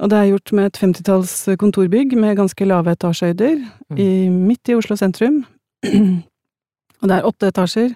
Og 0.00 0.08
det 0.08 0.16
er 0.16 0.30
gjort 0.30 0.54
med 0.56 0.70
et 0.70 0.80
femtitalls 0.80 1.34
kontorbygg 1.60 2.16
med 2.16 2.38
ganske 2.38 2.64
lave 2.64 2.96
etasjehøyder, 2.96 3.60
mm. 3.92 4.40
midt 4.48 4.72
i 4.72 4.80
Oslo 4.80 4.96
sentrum. 4.96 5.42
og 7.00 7.12
det 7.12 7.18
er 7.18 7.28
åtte 7.28 7.52
etasjer, 7.52 7.92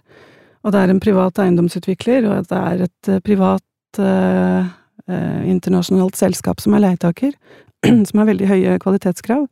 og 0.64 0.76
det 0.76 0.80
er 0.82 0.92
en 0.92 1.00
privat 1.00 1.40
eiendomsutvikler, 1.40 2.28
og 2.28 2.50
det 2.50 2.60
er 2.60 2.84
et 2.90 3.12
eh, 3.12 3.22
privat 3.24 4.00
eh, 4.00 4.68
eh, 5.08 5.40
internasjonalt 5.48 6.20
selskap 6.20 6.60
som 6.60 6.76
er 6.76 6.84
leietaker, 6.84 7.32
som 8.08 8.20
har 8.20 8.30
veldig 8.30 8.50
høye 8.50 8.76
kvalitetskrav. 8.82 9.48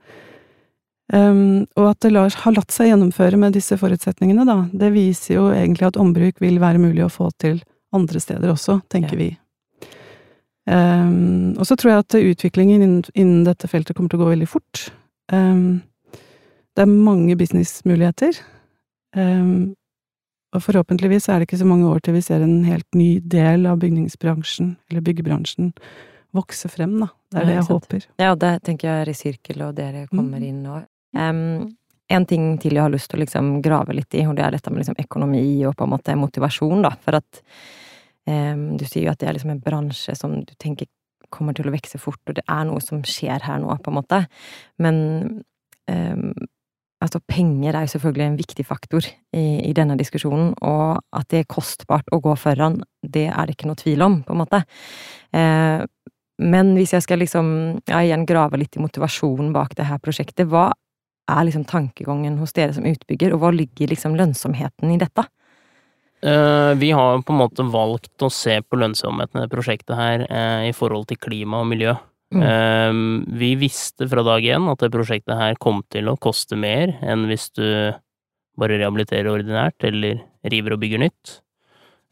Um, 1.13 1.67
og 1.77 1.91
at 1.91 2.01
det 2.05 2.13
lar, 2.15 2.33
har 2.45 2.55
latt 2.57 2.73
seg 2.73 2.89
gjennomføre 2.89 3.37
med 3.37 3.53
disse 3.57 3.77
forutsetningene, 3.77 4.47
da, 4.49 4.63
det 4.73 4.95
viser 4.95 5.37
jo 5.37 5.51
egentlig 5.53 5.91
at 5.91 5.99
ombruk 6.01 6.41
vil 6.41 6.57
være 6.63 6.81
mulig 6.81 7.05
å 7.05 7.13
få 7.13 7.29
til 7.43 7.61
andre 7.93 8.23
steder 8.23 8.53
også, 8.55 8.79
tenker 8.93 9.19
ja. 9.19 9.21
vi. 9.21 9.31
Um, 10.71 11.53
og 11.59 11.67
så 11.67 11.77
tror 11.77 11.91
jeg 11.93 12.05
at 12.05 12.17
utviklingen 12.21 12.81
innen, 12.81 13.05
innen, 13.19 13.43
dette 13.45 13.69
feltet 13.69 13.97
kommer 13.97 14.13
til 14.13 14.21
å 14.21 14.25
gå 14.25 14.31
veldig 14.31 14.49
fort. 14.49 14.87
Um, 15.33 15.83
det 16.73 16.87
er 16.87 16.93
mange 16.93 17.37
businessmuligheter. 17.37 18.39
Um, 19.17 19.75
og 20.53 20.65
forhåpentligvis 20.65 21.29
er 21.29 21.41
det 21.41 21.49
ikke 21.49 21.61
så 21.61 21.69
mange 21.69 21.89
år 21.89 22.01
til 22.05 22.17
vi 22.17 22.25
ser 22.25 22.45
en 22.45 22.63
helt 22.65 22.89
ny 22.97 23.17
del 23.21 23.67
av 23.69 23.81
bygningsbransjen, 23.83 24.77
eller 24.91 25.05
byggebransjen, 25.05 25.73
vokse 26.33 26.71
frem, 26.73 26.97
da. 27.03 27.11
Det 27.33 27.41
er 27.43 27.49
det 27.49 27.59
jeg 27.59 27.69
håper. 27.69 28.09
Ja, 28.21 28.33
det 28.39 28.53
tenker 28.67 28.89
jeg 28.89 29.05
er 29.05 29.13
i 29.13 29.17
sirkel, 29.17 29.63
og 29.67 29.77
dere 29.77 30.07
kommer 30.11 30.41
mm. 30.41 30.49
inn 30.49 30.63
nå. 30.65 30.81
en 32.13 32.27
ting 32.29 32.59
til 32.61 32.77
jeg 32.77 32.83
har 32.83 32.93
lyst 32.93 33.11
til 33.11 33.21
å 33.21 33.23
liksom 33.23 33.55
grave 33.65 33.95
litt 33.97 34.15
i, 34.15 34.27
og 34.29 34.37
det 34.37 34.45
er 34.45 34.57
dette 34.57 34.73
med 34.73 34.83
liksom 34.83 34.99
økonomi 35.01 35.45
og 35.69 35.77
på 35.77 35.87
en 35.87 35.95
måte 35.95 36.17
motivasjon, 36.19 36.85
da. 36.85 36.93
For 37.05 37.21
at 37.21 37.41
Um, 38.23 38.77
du 38.79 38.85
sier 38.87 39.09
jo 39.09 39.11
at 39.11 39.19
det 39.19 39.27
er 39.27 39.35
liksom 39.35 39.51
en 39.51 39.63
bransje 39.63 40.15
som 40.15 40.37
du 40.47 40.53
tenker 40.63 40.87
kommer 41.33 41.57
til 41.57 41.67
å 41.67 41.73
vokse 41.75 41.99
fort, 41.99 42.21
og 42.29 42.37
det 42.37 42.45
er 42.45 42.67
noe 42.69 42.83
som 42.85 43.01
skjer 43.09 43.43
her 43.47 43.63
nå, 43.63 43.73
på 43.83 43.91
en 43.91 43.97
måte. 43.97 44.19
Men 44.85 44.99
um, 45.89 46.29
altså, 47.03 47.23
penger 47.27 47.75
er 47.75 47.87
jo 47.87 47.95
selvfølgelig 47.95 48.27
en 48.27 48.37
viktig 48.39 48.67
faktor 48.69 49.09
i, 49.09 49.47
i, 49.65 49.73
denne 49.75 49.97
diskusjonen, 49.99 50.53
og 50.61 51.01
at 51.17 51.31
det 51.33 51.43
er 51.43 51.51
kostbart 51.51 52.13
å 52.13 52.21
gå 52.23 52.37
foran, 52.39 52.83
det 53.03 53.31
er 53.33 53.49
det 53.49 53.57
ikke 53.57 53.71
noe 53.73 53.81
tvil 53.81 54.07
om, 54.07 54.21
på 54.29 54.37
en 54.37 54.43
måte. 54.45 54.63
Uh, 55.33 55.89
men 56.41 56.73
hvis 56.79 56.95
jeg 56.97 57.05
skal 57.05 57.21
liksom, 57.21 57.49
ja, 57.91 58.01
igjen 58.01 58.25
grave 58.29 58.61
litt 58.61 58.77
i 58.79 58.83
motivasjonen 58.83 59.53
bak 59.55 59.77
det 59.77 59.89
her 59.89 60.01
prosjektet, 60.03 60.49
hva 60.49 60.71
er 61.31 61.47
liksom 61.47 61.67
tankegangen 61.69 62.39
hos 62.41 62.55
dere 62.57 62.75
som 62.77 62.87
utbygger, 62.89 63.35
og 63.35 63.43
hva 63.43 63.53
ligger 63.55 63.93
liksom 63.93 64.17
lønnsomheten 64.19 64.95
i 64.95 64.99
dette? 65.01 65.27
Eh, 66.23 66.73
vi 66.79 66.93
har 66.95 67.23
på 67.23 67.35
en 67.35 67.41
måte 67.41 67.67
valgt 67.67 68.23
å 68.23 68.31
se 68.31 68.61
på 68.63 68.79
lønnsomheten 68.79 69.43
i 69.43 69.51
prosjektet 69.51 69.97
her 69.99 70.25
eh, 70.29 70.69
i 70.71 70.75
forhold 70.77 71.09
til 71.11 71.19
klima 71.19 71.63
og 71.63 71.71
miljø. 71.73 71.97
Mm. 72.33 72.43
Eh, 72.47 72.99
vi 73.43 73.53
visste 73.61 74.09
fra 74.09 74.25
dag 74.27 74.47
én 74.47 74.71
at 74.71 74.83
det 74.83 74.93
prosjektet 74.95 75.39
her 75.39 75.59
kom 75.63 75.83
til 75.93 76.11
å 76.11 76.19
koste 76.23 76.59
mer 76.59 76.95
enn 77.03 77.27
hvis 77.31 77.51
du 77.59 77.67
bare 78.59 78.79
rehabiliterer 78.79 79.33
ordinært 79.33 79.83
eller 79.89 80.23
river 80.53 80.77
og 80.77 80.83
bygger 80.83 81.07
nytt. 81.07 81.39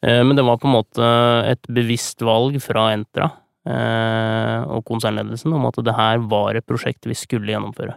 Men 0.01 0.33
det 0.33 0.47
var 0.47 0.57
på 0.57 0.65
en 0.65 0.73
måte 0.73 1.07
et 1.45 1.67
bevisst 1.69 2.23
valg 2.25 2.55
fra 2.65 2.87
Entra 2.95 3.27
og 3.71 4.85
konsernledelsen 4.89 5.53
om 5.55 5.67
at 5.69 5.79
det 5.85 5.95
her 5.95 6.23
var 6.31 6.59
et 6.59 6.67
prosjekt 6.67 7.07
vi 7.07 7.17
skulle 7.19 7.53
gjennomføre. 7.53 7.95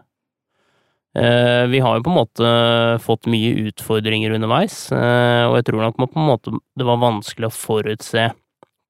Eh, 1.13 1.67
vi 1.67 1.79
har 1.79 1.97
jo 1.97 2.03
på 2.03 2.09
en 2.09 2.17
måte 2.17 2.51
fått 3.03 3.29
mye 3.29 3.67
utfordringer 3.69 4.33
underveis, 4.33 4.87
eh, 4.95 5.45
og 5.45 5.59
jeg 5.59 5.67
tror 5.67 5.83
nok 5.85 5.99
på 5.99 6.07
en 6.09 6.25
måte 6.25 6.53
det 6.73 6.87
var 6.87 7.03
vanskelig 7.03 7.51
å 7.51 7.53
forutse 7.53 8.31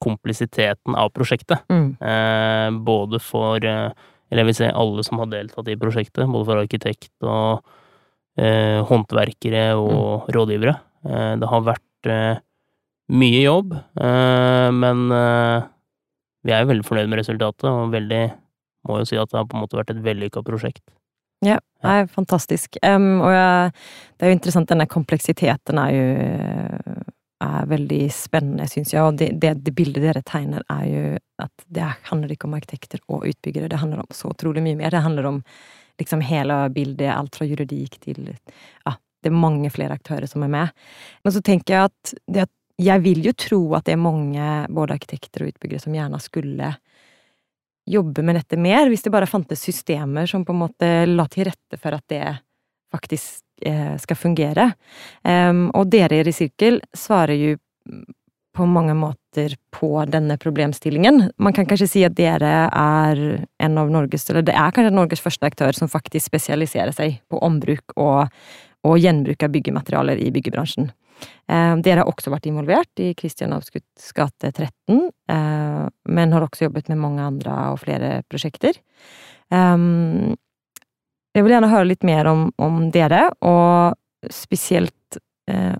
komplisiteten 0.03 0.95
av 0.99 1.11
prosjektet. 1.15 1.65
Mm. 1.71 1.89
Eh, 1.99 2.69
både 2.83 3.19
for 3.23 3.59
Eller 3.63 4.41
jeg 4.41 4.47
vil 4.47 4.55
si 4.57 4.65
alle 4.65 5.03
som 5.05 5.19
har 5.21 5.27
deltatt 5.29 5.67
i 5.69 5.77
prosjektet, 5.77 6.25
både 6.25 6.45
for 6.47 6.57
arkitekt 6.63 7.11
og 7.21 7.61
eh, 8.39 8.79
håndverkere 8.81 9.75
og 9.77 10.23
mm. 10.23 10.31
rådgivere. 10.33 10.73
Eh, 11.05 11.33
det 11.37 11.49
har 11.51 11.67
vært 11.67 12.09
eh, 12.09 12.39
mye 13.13 13.43
jobb, 13.43 13.75
men 14.73 15.01
vi 16.43 16.53
er 16.53 16.63
jo 16.63 16.71
veldig 16.71 16.85
fornøyd 16.87 17.11
med 17.11 17.23
resultatet, 17.23 17.69
og 17.69 17.93
veldig 17.93 18.23
Må 18.83 18.97
jo 18.99 19.05
si 19.07 19.15
at 19.15 19.31
det 19.31 19.37
har 19.37 19.45
på 19.47 19.55
en 19.55 19.61
måte 19.63 19.77
vært 19.79 19.93
et 19.93 19.99
vellykka 20.03 20.41
prosjekt. 20.43 20.81
Ja, 21.39 21.55
det 21.79 21.91
er 21.91 22.09
fantastisk. 22.11 22.75
Um, 22.83 23.21
og 23.23 23.31
jeg, 23.31 23.69
det 24.19 24.25
er 24.25 24.33
jo 24.33 24.35
interessant, 24.35 24.67
denne 24.67 24.87
kompleksiteten 24.91 25.79
er 25.79 25.93
jo 25.95 27.05
er 27.43 27.69
veldig 27.69 28.01
spennende, 28.13 28.67
syns 28.71 28.93
jeg. 28.93 29.03
Og 29.03 29.19
det, 29.19 29.29
det, 29.41 29.53
det, 29.65 29.75
bildet 29.75 30.03
dere 30.05 30.23
tegner, 30.25 30.63
er 30.71 30.83
jo 30.87 31.05
at 31.43 31.65
det 31.75 31.89
handler 32.09 32.33
ikke 32.33 32.49
om 32.49 32.57
arkitekter 32.57 33.03
og 33.07 33.27
utbyggere, 33.29 33.69
det 33.71 33.81
handler 33.81 34.03
om 34.03 34.11
så 34.15 34.31
utrolig 34.33 34.63
mye 34.65 34.79
mer. 34.79 34.93
Det 34.93 35.03
handler 35.03 35.29
om 35.29 35.41
liksom 36.01 36.23
hele 36.25 36.59
bildet, 36.73 37.09
alt 37.13 37.35
fra 37.37 37.47
juridik 37.47 37.99
til 38.03 38.33
Ja, 38.85 38.95
det 39.23 39.31
er 39.31 39.37
mange 39.37 39.71
flere 39.73 39.97
aktører 39.99 40.27
som 40.29 40.43
er 40.45 40.51
med. 40.51 40.85
Men 41.23 41.35
så 41.35 41.43
tenker 41.45 41.75
jeg 41.75 41.91
at, 41.91 42.13
det, 42.27 42.47
jeg 42.83 43.03
vil 43.03 43.21
jo 43.25 43.33
tro 43.37 43.61
at 43.77 43.87
det 43.87 43.95
er 43.95 44.01
mange, 44.01 44.47
både 44.73 44.97
arkitekter 44.97 45.45
og 45.45 45.53
utbyggere, 45.53 45.83
som 45.83 45.95
gjerne 45.95 46.19
skulle 46.23 46.73
jobbe 47.89 48.23
med 48.23 48.37
dette 48.39 48.59
mer, 48.59 48.87
hvis 48.87 49.03
det 49.03 49.11
bare 49.11 49.27
fantes 49.27 49.63
systemer 49.65 50.27
som 50.29 50.45
på 50.47 50.53
en 50.55 50.61
måte 50.61 50.91
la 51.09 51.27
til 51.31 51.49
rette 51.49 51.79
for 51.79 51.95
at 51.97 52.05
det 52.11 52.23
faktisk 52.93 53.43
eh, 53.65 53.95
skal 53.99 54.19
fungere. 54.19 54.69
Um, 55.25 55.67
og 55.73 55.89
dere 55.91 56.21
i 56.21 56.25
Resirkel 56.27 56.79
svarer 56.95 57.39
jo 57.39 57.55
på 58.53 58.65
mange 58.69 58.93
måter 58.93 59.55
på 59.73 59.89
denne 60.05 60.37
problemstillingen. 60.37 61.31
Man 61.41 61.55
kan 61.57 61.65
kanskje 61.65 61.89
si 61.89 62.03
at 62.05 62.13
dere 62.17 62.51
er 62.69 63.23
en 63.65 63.79
av 63.81 63.89
Norges, 63.91 64.27
eller 64.29 64.45
det 64.45 64.53
er 64.53 64.75
kanskje 64.75 64.93
Norges 64.93 65.23
første 65.23 65.49
aktør 65.49 65.73
som 65.73 65.89
faktisk 65.89 66.29
spesialiserer 66.29 66.93
seg 66.93 67.17
på 67.33 67.41
ombruk 67.41 67.95
og, 67.97 68.29
og 68.85 68.99
gjenbruk 69.01 69.43
av 69.43 69.55
byggematerialer 69.55 70.21
i 70.21 70.29
byggebransjen. 70.35 70.91
Eh, 71.51 71.73
dere 71.83 72.03
har 72.03 72.09
også 72.09 72.31
vært 72.31 72.47
involvert 72.47 73.01
i 73.03 73.11
Kristian 73.19 73.53
Avskuts 73.55 74.13
gate 74.15 74.51
13, 74.53 75.09
eh, 75.29 75.83
men 76.15 76.35
har 76.35 76.45
også 76.45 76.67
jobbet 76.67 76.89
med 76.91 77.01
mange 77.01 77.25
andre 77.25 77.57
og 77.73 77.81
flere 77.83 78.21
prosjekter. 78.31 78.79
Eh, 79.51 79.77
jeg 81.33 81.45
vil 81.45 81.55
gjerne 81.55 81.71
høre 81.71 81.89
litt 81.89 82.05
mer 82.07 82.29
om, 82.31 82.47
om 82.61 82.87
dere, 82.93 83.27
og 83.41 83.97
spesielt 84.31 84.93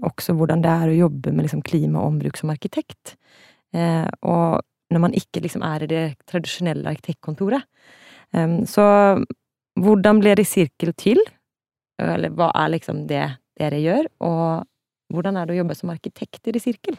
også 0.04 0.34
hvordan 0.36 0.60
det 0.60 0.68
er 0.68 0.90
å 0.92 0.96
jobbe 1.06 1.32
med 1.32 1.46
liksom, 1.46 1.62
klima 1.64 2.02
og 2.02 2.10
ombruk 2.10 2.36
som 2.36 2.50
arkitekt. 2.52 3.14
og 3.72 4.60
når 4.92 5.00
man 5.00 5.14
ikke 5.16 5.40
liksom 5.40 5.64
er 5.64 5.86
i 5.86 5.88
det 5.88 6.02
tradisjonelle 6.28 6.90
arkitektkontoret. 6.92 7.64
så 8.68 8.86
hvordan 9.80 10.20
ble 10.20 10.36
det 10.36 10.46
sirkel 10.50 10.92
til? 11.00 11.24
Eller 11.98 12.36
hva 12.36 12.52
er 12.52 12.74
liksom 12.76 13.08
det 13.08 13.24
dere 13.56 13.80
gjør, 13.80 14.10
og 14.20 14.68
hvordan 15.14 15.38
er 15.38 15.48
det 15.48 15.56
å 15.56 15.62
jobbe 15.62 15.78
som 15.78 15.92
arkitekter 15.94 16.58
i 16.58 16.62
sirkel? 16.62 16.98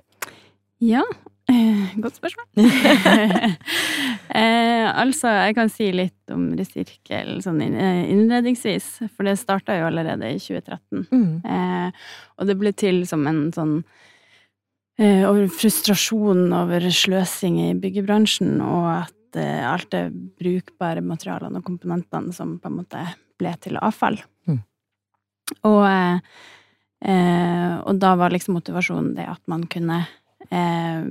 Ja, 0.82 1.02
eh, 1.50 1.94
godt 2.02 2.18
spørsmål. 2.18 2.46
eh, 4.40 4.86
altså, 4.90 5.32
jeg 5.46 5.56
kan 5.58 5.70
si 5.72 5.90
litt 5.94 6.34
om 6.34 6.50
Resirkel 6.58 7.38
sånn 7.44 7.62
eh, 7.64 8.04
innledningsvis, 8.12 8.88
for 9.14 9.28
det 9.28 9.36
starta 9.40 9.76
jo 9.78 9.88
allerede 9.88 10.32
i 10.34 10.40
2013. 10.40 11.06
Mm. 11.10 11.28
Eh, 11.44 12.08
og 12.38 12.50
det 12.50 12.58
ble 12.60 12.74
til 12.76 13.02
som 13.08 13.26
en 13.30 13.46
sånn 13.54 13.76
eh, 14.98 15.24
over 15.28 15.46
frustrasjon 15.52 16.46
over 16.54 16.88
sløsing 16.90 17.60
i 17.68 17.70
byggebransjen, 17.80 18.56
og 18.64 18.90
at 18.98 19.40
eh, 19.40 19.62
alt 19.68 19.90
det 19.94 20.06
brukbare 20.40 21.04
materialene 21.04 21.62
og 21.62 21.66
komponentene 21.66 22.34
som 22.34 22.58
på 22.60 22.70
en 22.70 22.80
måte 22.82 23.06
ble 23.40 23.54
til 23.62 23.78
avfall. 23.82 24.20
Mm. 24.50 24.60
Og 25.66 25.82
Eh, 27.04 27.72
og 27.84 27.98
da 28.00 28.14
var 28.16 28.32
liksom 28.32 28.56
motivasjonen 28.56 29.12
det 29.18 29.26
at 29.28 29.42
man 29.50 29.66
kunne 29.68 30.00
eh, 30.48 31.04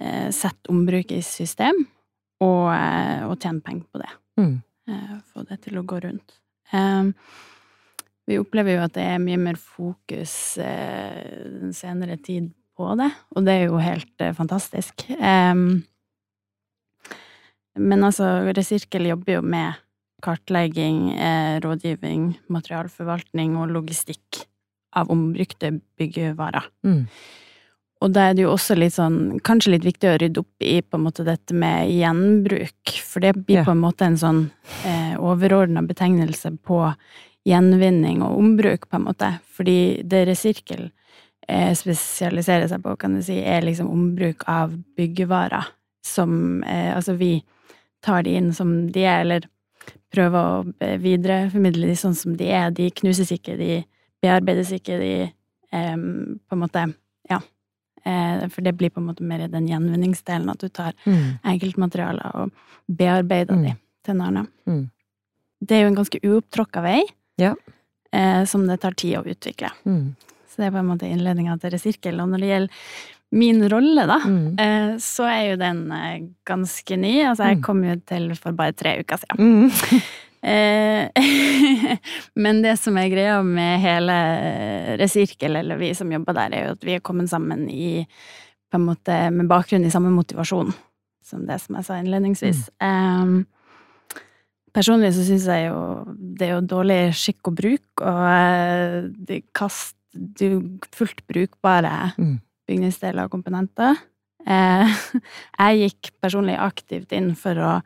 eh 0.00 0.28
sette 0.32 0.72
ombruk 0.72 1.12
i 1.12 1.20
system 1.22 1.82
og, 2.40 2.72
eh, 2.72 3.26
og 3.28 3.36
tjene 3.36 3.60
penger 3.60 3.84
på 3.92 4.00
det. 4.00 4.12
Mm. 4.40 4.62
Eh, 4.88 5.16
få 5.32 5.44
det 5.48 5.60
til 5.66 5.78
å 5.78 5.84
gå 5.84 6.00
rundt. 6.02 6.38
Um, 6.72 7.12
vi 8.26 8.38
opplever 8.40 8.78
jo 8.78 8.84
at 8.86 8.94
det 8.96 9.04
er 9.04 9.20
mye 9.20 9.36
mer 9.36 9.58
fokus 9.60 10.56
eh, 10.62 11.42
den 11.60 11.74
senere 11.76 12.16
tid 12.16 12.48
på 12.78 12.94
det, 12.96 13.10
og 13.36 13.44
det 13.44 13.52
er 13.58 13.66
jo 13.66 13.82
helt 13.82 14.24
eh, 14.24 14.32
fantastisk. 14.32 15.04
Men 17.72 18.04
altså, 18.04 18.52
Resirkel 18.56 19.10
jobber 19.10 19.36
jo 19.36 19.42
med 19.44 19.80
kartlegging, 20.22 21.12
eh, 21.18 21.60
rådgivning, 21.60 22.38
materialforvaltning 22.52 23.56
og 23.58 23.72
logistikk 23.74 24.46
av 24.96 25.10
ombrukte 25.12 25.74
byggevarer. 25.98 26.66
Mm. 26.86 27.06
Og 28.02 28.10
da 28.10 28.28
er 28.28 28.34
det 28.34 28.42
jo 28.44 28.52
også 28.52 28.74
litt 28.74 28.96
sånn, 28.96 29.38
kanskje 29.46 29.76
litt 29.76 29.84
viktig 29.86 30.10
å 30.10 30.16
rydde 30.18 30.42
opp 30.42 30.64
i 30.66 30.80
på 30.82 30.98
en 30.98 31.04
måte 31.04 31.26
dette 31.26 31.54
med 31.54 31.90
gjenbruk, 31.94 32.94
for 33.06 33.22
det 33.22 33.36
blir 33.38 33.60
ja. 33.60 33.66
på 33.66 33.74
en 33.76 33.82
måte 33.82 34.08
en 34.08 34.18
sånn 34.18 34.40
eh, 34.88 35.14
overordna 35.22 35.84
betegnelse 35.86 36.50
på 36.66 36.80
gjenvinning 37.46 38.24
og 38.26 38.40
ombruk, 38.40 38.88
på 38.90 38.98
en 38.98 39.06
måte. 39.06 39.30
Fordi 39.54 40.02
det 40.08 40.24
resirkel 40.26 40.88
eh, 41.46 41.70
spesialiserer 41.78 42.66
seg 42.70 42.82
på, 42.82 42.96
kan 42.98 43.14
du 43.14 43.22
si, 43.22 43.38
er 43.38 43.62
liksom 43.66 43.90
ombruk 43.92 44.42
av 44.50 44.74
byggevarer 44.98 45.70
som 46.02 46.64
eh, 46.66 46.90
Altså, 46.96 47.14
vi 47.14 47.36
tar 48.02 48.26
de 48.26 48.34
inn 48.34 48.50
som 48.54 48.74
de 48.90 49.06
er, 49.06 49.22
eller 49.22 49.46
prøver 50.12 50.42
å 50.42 50.96
videreformidle 51.00 51.86
de 51.86 51.94
sånn 51.98 52.18
som 52.18 52.34
de 52.38 52.50
er. 52.50 52.74
De 52.74 52.90
knuses 52.98 53.30
ikke, 53.34 53.54
de 53.58 53.84
bearbeides 54.22 54.72
ikke, 54.76 54.98
de 55.02 55.14
eh, 55.26 55.96
på 55.96 56.56
en 56.56 56.64
måte 56.64 56.86
Ja 57.30 57.42
Eh, 58.04 58.48
for 58.48 58.62
det 58.62 58.72
blir 58.72 58.90
på 58.90 59.00
en 59.00 59.06
måte 59.06 59.22
mer 59.22 59.44
i 59.44 59.50
den 59.50 59.68
gjenvinningsdelen, 59.70 60.50
at 60.50 60.58
du 60.58 60.68
tar 60.68 60.96
mm. 61.04 61.38
enkeltmaterialer 61.52 62.34
og 62.40 62.50
bearbeider 62.90 63.58
mm. 63.58 63.68
de 63.68 63.76
til 64.06 64.18
narna. 64.18 64.44
Mm. 64.66 64.82
Det 65.62 65.76
er 65.76 65.84
jo 65.84 65.92
en 65.92 65.98
ganske 66.00 66.20
uopptråkka 66.26 66.82
vei, 66.82 66.98
ja. 67.38 67.54
eh, 68.10 68.42
som 68.50 68.66
det 68.66 68.80
tar 68.82 68.98
tid 68.98 69.20
å 69.20 69.26
utvikle. 69.30 69.70
Mm. 69.86 70.14
Så 70.50 70.60
det 70.60 70.68
er 70.68 70.74
på 70.74 70.82
en 70.82 70.90
måte 70.90 71.08
innledninga 71.08 71.54
til 71.62 71.72
Resirkel. 71.76 72.18
Og 72.20 72.32
når 72.32 72.42
det 72.42 72.50
gjelder 72.50 72.80
min 73.38 73.62
rolle, 73.70 74.08
da, 74.10 74.18
mm. 74.26 74.42
eh, 74.60 74.90
så 75.00 75.28
er 75.30 75.44
jo 75.52 75.62
den 75.62 75.86
eh, 75.94 76.26
ganske 76.48 76.98
ny. 76.98 77.14
Altså, 77.22 77.52
jeg 77.52 77.62
mm. 77.62 77.64
kom 77.68 77.86
jo 77.86 77.96
til 78.10 78.28
for 78.34 78.58
bare 78.58 78.74
tre 78.76 78.98
uker 78.98 79.22
siden. 79.22 79.70
Eh, 79.70 80.10
men 82.42 82.62
det 82.64 82.72
som 82.80 82.96
er 82.98 83.12
greia 83.12 83.36
med 83.46 83.78
hele 83.78 84.14
Resirkel, 84.98 85.60
eller 85.60 85.78
vi 85.78 85.92
som 85.94 86.10
jobber 86.10 86.34
der, 86.34 86.56
er 86.56 86.64
jo 86.66 86.76
at 86.76 86.86
vi 86.86 86.96
er 86.96 87.04
kommet 87.04 87.30
sammen 87.30 87.68
i 87.70 88.02
måte 88.80 89.30
med 89.30 89.50
bakgrunn 89.50 89.84
i 89.84 89.92
samme 89.92 90.10
motivasjon 90.14 90.72
som 91.22 91.46
det 91.46 91.58
som 91.62 91.78
jeg 91.78 91.86
sa 91.86 91.98
innledningsvis. 92.00 92.66
Mm. 92.82 93.22
Um, 93.22 93.34
personlig 94.74 95.12
så 95.16 95.26
syns 95.26 95.48
jeg 95.48 95.68
jo 95.68 95.78
det 96.16 96.48
er 96.48 96.54
jo 96.56 96.70
dårlig 96.74 97.00
skikk 97.16 97.52
og 97.52 97.58
bruk, 97.60 98.02
og 98.02 98.22
uh, 98.26 98.98
det 99.28 99.44
kast 99.56 99.96
fullt 100.92 101.22
brukbare 101.30 102.12
mm. 102.18 102.34
bygningsdeler 102.68 103.28
og 103.28 103.32
komponenter. 103.32 104.00
Uh, 104.42 104.90
jeg 105.62 105.86
gikk 105.86 106.12
personlig 106.22 106.58
aktivt 106.60 107.14
inn 107.16 107.32
for 107.38 107.62
å 107.62 107.76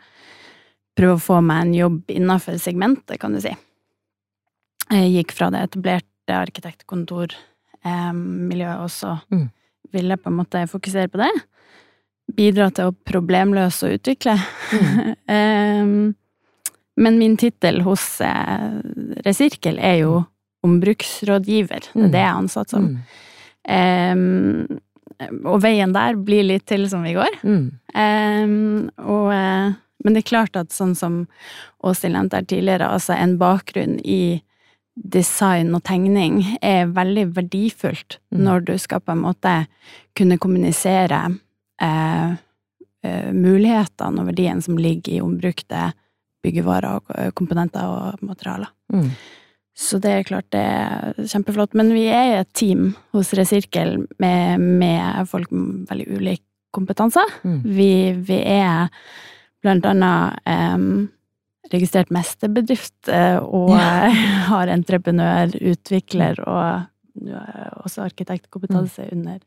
prøve 0.97 1.19
å 1.19 1.23
få 1.23 1.41
meg 1.45 1.59
en 1.65 1.75
jobb 1.77 2.11
innafor 2.17 2.57
segmentet, 2.63 3.21
kan 3.21 3.33
du 3.37 3.41
si. 3.43 3.53
Jeg 4.87 5.13
gikk 5.13 5.33
fra 5.37 5.51
det 5.53 5.61
etablerte 5.67 6.33
arkitektkontormiljøet, 6.37 8.79
og 8.83 8.91
så 8.93 9.11
mm. 9.33 9.49
ville 9.95 10.13
jeg 10.15 10.23
på 10.23 10.31
en 10.33 10.39
måte 10.39 10.71
fokusere 10.71 11.09
på 11.13 11.19
det. 11.23 11.35
Bidra 12.37 12.67
til 12.75 12.85
å 12.91 12.99
problemløse 13.07 13.87
og 13.87 13.93
utvikle. 14.01 14.35
Mm. 14.73 14.81
um, 15.31 16.15
men 17.03 17.15
min 17.21 17.37
tittel 17.39 17.77
hos 17.87 18.05
uh, 18.25 18.69
Resirkel 19.27 19.77
er 19.79 19.97
jo 20.05 20.13
ombruksrådgiver. 20.67 21.83
Det 21.93 22.05
er 22.09 22.13
det 22.15 22.23
jeg 22.23 22.31
er 22.31 22.41
ansatt 22.41 22.69
som. 22.73 22.85
Um, 23.67 24.65
og 25.47 25.63
veien 25.65 25.93
der 25.95 26.13
blir 26.21 26.45
litt 26.47 26.67
til 26.69 26.83
som 26.91 27.01
vi 27.07 27.13
går. 27.17 27.33
Mm. 27.47 27.67
Um, 27.95 28.91
og 29.07 29.27
men 30.05 30.15
det 30.15 30.25
er 30.25 30.31
klart 30.31 30.59
at 30.59 30.75
sånn 30.75 30.95
som 30.99 31.25
Åshild 31.87 32.17
nevnte 32.17 32.41
her 32.41 32.49
tidligere, 32.49 32.91
altså 32.93 33.17
en 33.17 33.37
bakgrunn 33.41 33.99
i 34.05 34.43
design 34.97 35.75
og 35.77 35.85
tegning 35.85 36.41
er 36.65 36.89
veldig 36.97 37.27
verdifullt 37.37 38.19
mm. 38.33 38.41
når 38.47 38.67
du 38.71 38.75
skal 38.81 39.03
på 39.05 39.13
en 39.13 39.25
måte 39.27 39.55
kunne 40.17 40.39
kommunisere 40.41 41.21
eh, 41.83 42.31
eh, 43.05 43.33
mulighetene 43.33 44.23
og 44.23 44.31
verdien 44.31 44.63
som 44.65 44.79
ligger 44.81 45.19
i 45.19 45.25
ombrukte 45.25 45.91
byggevarer 46.47 47.01
og 47.01 47.13
eh, 47.19 47.33
komponenter 47.37 47.85
og 47.85 48.25
materialer. 48.25 48.73
Mm. 48.93 49.11
Så 49.77 50.01
det 50.01 50.13
er 50.15 50.25
klart 50.25 50.49
det 50.55 50.63
er 50.65 51.17
kjempeflott. 51.29 51.77
Men 51.77 51.93
vi 51.93 52.07
er 52.09 52.39
et 52.39 52.53
team 52.57 52.95
hos 53.13 53.35
Resirkel 53.37 53.99
med, 54.23 54.63
med 54.81 55.29
folk 55.29 55.53
med 55.53 55.85
veldig 55.91 56.07
ulik 56.17 56.43
kompetanse. 56.73 57.21
Mm. 57.45 57.59
Vi, 57.77 57.91
vi 58.29 58.39
er 58.41 58.89
blant 59.67 59.87
annet 59.91 60.41
um, 60.47 61.07
registrert 61.73 62.13
mesterbedrift 62.15 63.11
uh, 63.11 63.43
og 63.43 63.75
ja. 63.75 64.11
har 64.53 64.73
entreprenør, 64.73 65.55
utvikler 65.75 66.41
og 66.47 66.87
uh, 67.27 67.71
også 67.83 68.07
arkitektkompetanse 68.07 69.09
mm. 69.09 69.13
under 69.19 69.41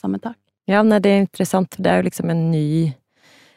samme 0.00 0.20
tak. 0.22 0.38
Ja, 0.66 0.82
nei, 0.82 0.98
det 1.02 1.12
er 1.12 1.22
interessant. 1.22 1.76
Det 1.78 1.90
er 1.90 2.00
jo 2.00 2.08
liksom 2.08 2.32
en 2.32 2.48
ny 2.50 2.66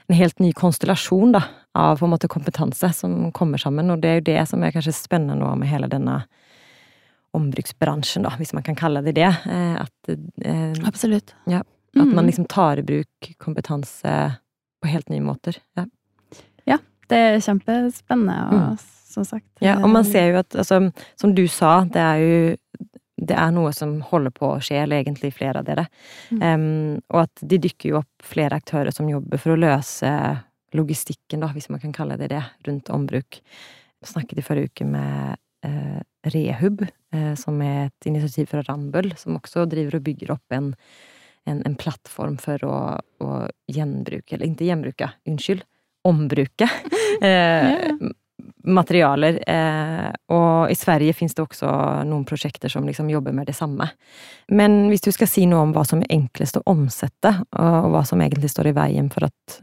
en 0.09 0.17
helt 0.17 0.39
ny 0.41 0.49
konstellasjon 0.57 1.35
da, 1.35 1.43
av 1.77 1.99
på 1.99 2.07
en 2.07 2.13
måte 2.15 2.27
kompetanse 2.31 2.89
som 2.97 3.27
kommer 3.35 3.61
sammen, 3.61 3.91
og 3.93 4.01
det 4.01 4.09
er 4.09 4.15
jo 4.17 4.27
det 4.31 4.39
som 4.49 4.63
er 4.65 4.73
kanskje 4.73 4.95
spennende 4.97 5.37
nå 5.37 5.51
med 5.61 5.69
hele 5.69 5.89
denne 5.91 6.23
ombruksbransjen, 7.37 8.25
da, 8.25 8.31
hvis 8.39 8.55
man 8.57 8.65
kan 8.65 8.77
kalle 8.77 9.03
det 9.05 9.13
det. 9.19 9.29
Eh, 9.29 9.75
at, 9.77 10.09
eh, 10.09 10.73
Absolutt. 10.89 11.35
Ja, 11.45 11.61
at 11.61 12.01
man 12.01 12.23
mm. 12.23 12.25
liksom 12.25 12.49
tar 12.49 12.81
i 12.81 12.87
bruk 12.87 13.29
kompetanse 13.37 14.15
på 14.81 14.89
helt 14.89 15.13
nye 15.13 15.21
måter. 15.21 15.61
Ja 15.77 15.85
det 17.09 17.19
er 17.19 17.43
kjempespennende, 17.43 18.37
og 18.49 18.63
mm. 18.63 18.87
som 19.09 19.27
sagt 19.27 19.65
Ja, 19.65 19.79
og 19.81 19.89
man 19.91 20.07
ser 20.07 20.31
jo 20.31 20.41
at, 20.43 20.55
altså, 20.55 20.81
som 21.19 21.35
du 21.37 21.45
sa, 21.51 21.79
det 21.89 22.03
er 22.03 22.23
jo 22.23 22.39
det 23.19 23.35
er 23.35 23.51
noe 23.53 23.71
som 23.75 23.97
holder 24.09 24.33
på 24.35 24.47
å 24.53 24.61
skje, 24.63 24.83
eller 24.83 25.01
egentlig 25.01 25.33
flere 25.35 25.61
av 25.61 25.67
dere. 25.67 25.85
Mm. 26.31 26.39
Um, 26.39 27.01
og 27.11 27.25
at 27.25 27.43
de 27.51 27.59
dykker 27.61 27.91
jo 27.91 27.99
opp 28.01 28.25
flere 28.25 28.59
aktører 28.59 28.95
som 28.95 29.09
jobber 29.11 29.41
for 29.41 29.55
å 29.55 29.59
løse 29.59 30.11
logistikken, 30.77 31.43
da, 31.43 31.49
hvis 31.55 31.69
man 31.73 31.81
kan 31.83 31.93
kalle 31.95 32.17
det 32.19 32.29
det, 32.33 32.43
rundt 32.67 32.91
ombruk. 32.93 33.41
Jeg 33.99 34.11
snakket 34.11 34.39
i 34.39 34.45
forrige 34.45 34.71
uke 34.71 34.87
med 34.87 35.39
uh, 35.65 35.99
Rehub, 36.31 36.85
uh, 37.15 37.33
som 37.39 37.59
er 37.65 37.89
et 37.89 38.09
initiativ 38.11 38.51
fra 38.53 38.63
Rambøll, 38.67 39.11
som 39.19 39.39
også 39.39 39.65
driver 39.69 39.99
og 39.99 40.05
bygger 40.05 40.35
opp 40.35 40.55
en, 40.55 40.71
en, 41.49 41.63
en 41.65 41.79
plattform 41.79 42.37
for 42.41 42.63
å, 42.67 42.77
å 43.25 43.41
gjenbruke, 43.71 44.35
eller 44.35 44.47
ikke 44.51 44.69
gjenbruke, 44.69 45.11
unnskyld, 45.27 45.65
ombruke 46.07 46.69
eh, 47.21 47.91
materialer. 48.63 49.39
Eh, 49.49 50.09
og 50.35 50.71
i 50.71 50.75
Sverige 50.75 51.13
fins 51.13 51.35
det 51.35 51.43
også 51.43 51.69
noen 52.07 52.25
prosjekter 52.27 52.71
som 52.71 52.87
liksom 52.87 53.09
jobber 53.11 53.35
med 53.35 53.49
det 53.49 53.57
samme. 53.57 53.89
Men 54.47 54.81
hvis 54.91 55.05
du 55.05 55.11
skal 55.15 55.31
si 55.31 55.45
noe 55.49 55.67
om 55.67 55.73
hva 55.75 55.85
som 55.87 56.03
er 56.03 56.13
enklest 56.15 56.59
å 56.59 56.65
omsette, 56.69 57.33
og 57.59 57.89
hva 57.93 58.03
som 58.07 58.21
egentlig 58.21 58.51
står 58.53 58.71
i 58.71 58.77
veien 58.77 59.09
for 59.13 59.29
at 59.29 59.59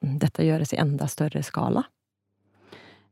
dette 0.00 0.44
gjøres 0.46 0.74
i 0.74 0.80
enda 0.80 1.08
større 1.10 1.42
skala? 1.46 1.84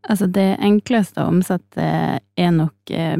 Altså, 0.08 0.28
det 0.30 0.56
enkleste 0.62 1.24
å 1.24 1.32
omsette 1.32 1.86
er 2.18 2.52
nok 2.54 2.92
eh, 2.94 3.18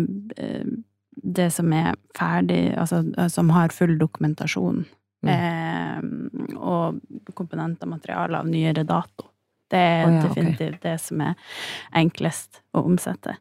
det 1.19 1.49
som 1.51 1.73
er 1.75 1.97
ferdig, 2.17 2.71
altså 2.79 3.03
som 3.33 3.51
har 3.53 3.75
full 3.75 3.97
dokumentasjon. 3.99 4.85
Mm. 5.27 5.33
Eh, 5.35 6.55
og 6.55 7.01
komponenter 7.35 7.89
og 7.89 7.97
materialer 7.97 8.39
av 8.41 8.49
nyere 8.49 8.87
dato. 8.87 9.28
Det 9.69 9.79
er 9.79 10.07
oh, 10.07 10.15
ja, 10.17 10.25
definitivt 10.27 10.79
okay. 10.79 10.85
det 10.87 10.97
som 11.03 11.23
er 11.25 11.55
enklest 12.01 12.63
å 12.73 12.85
omsette. 12.89 13.37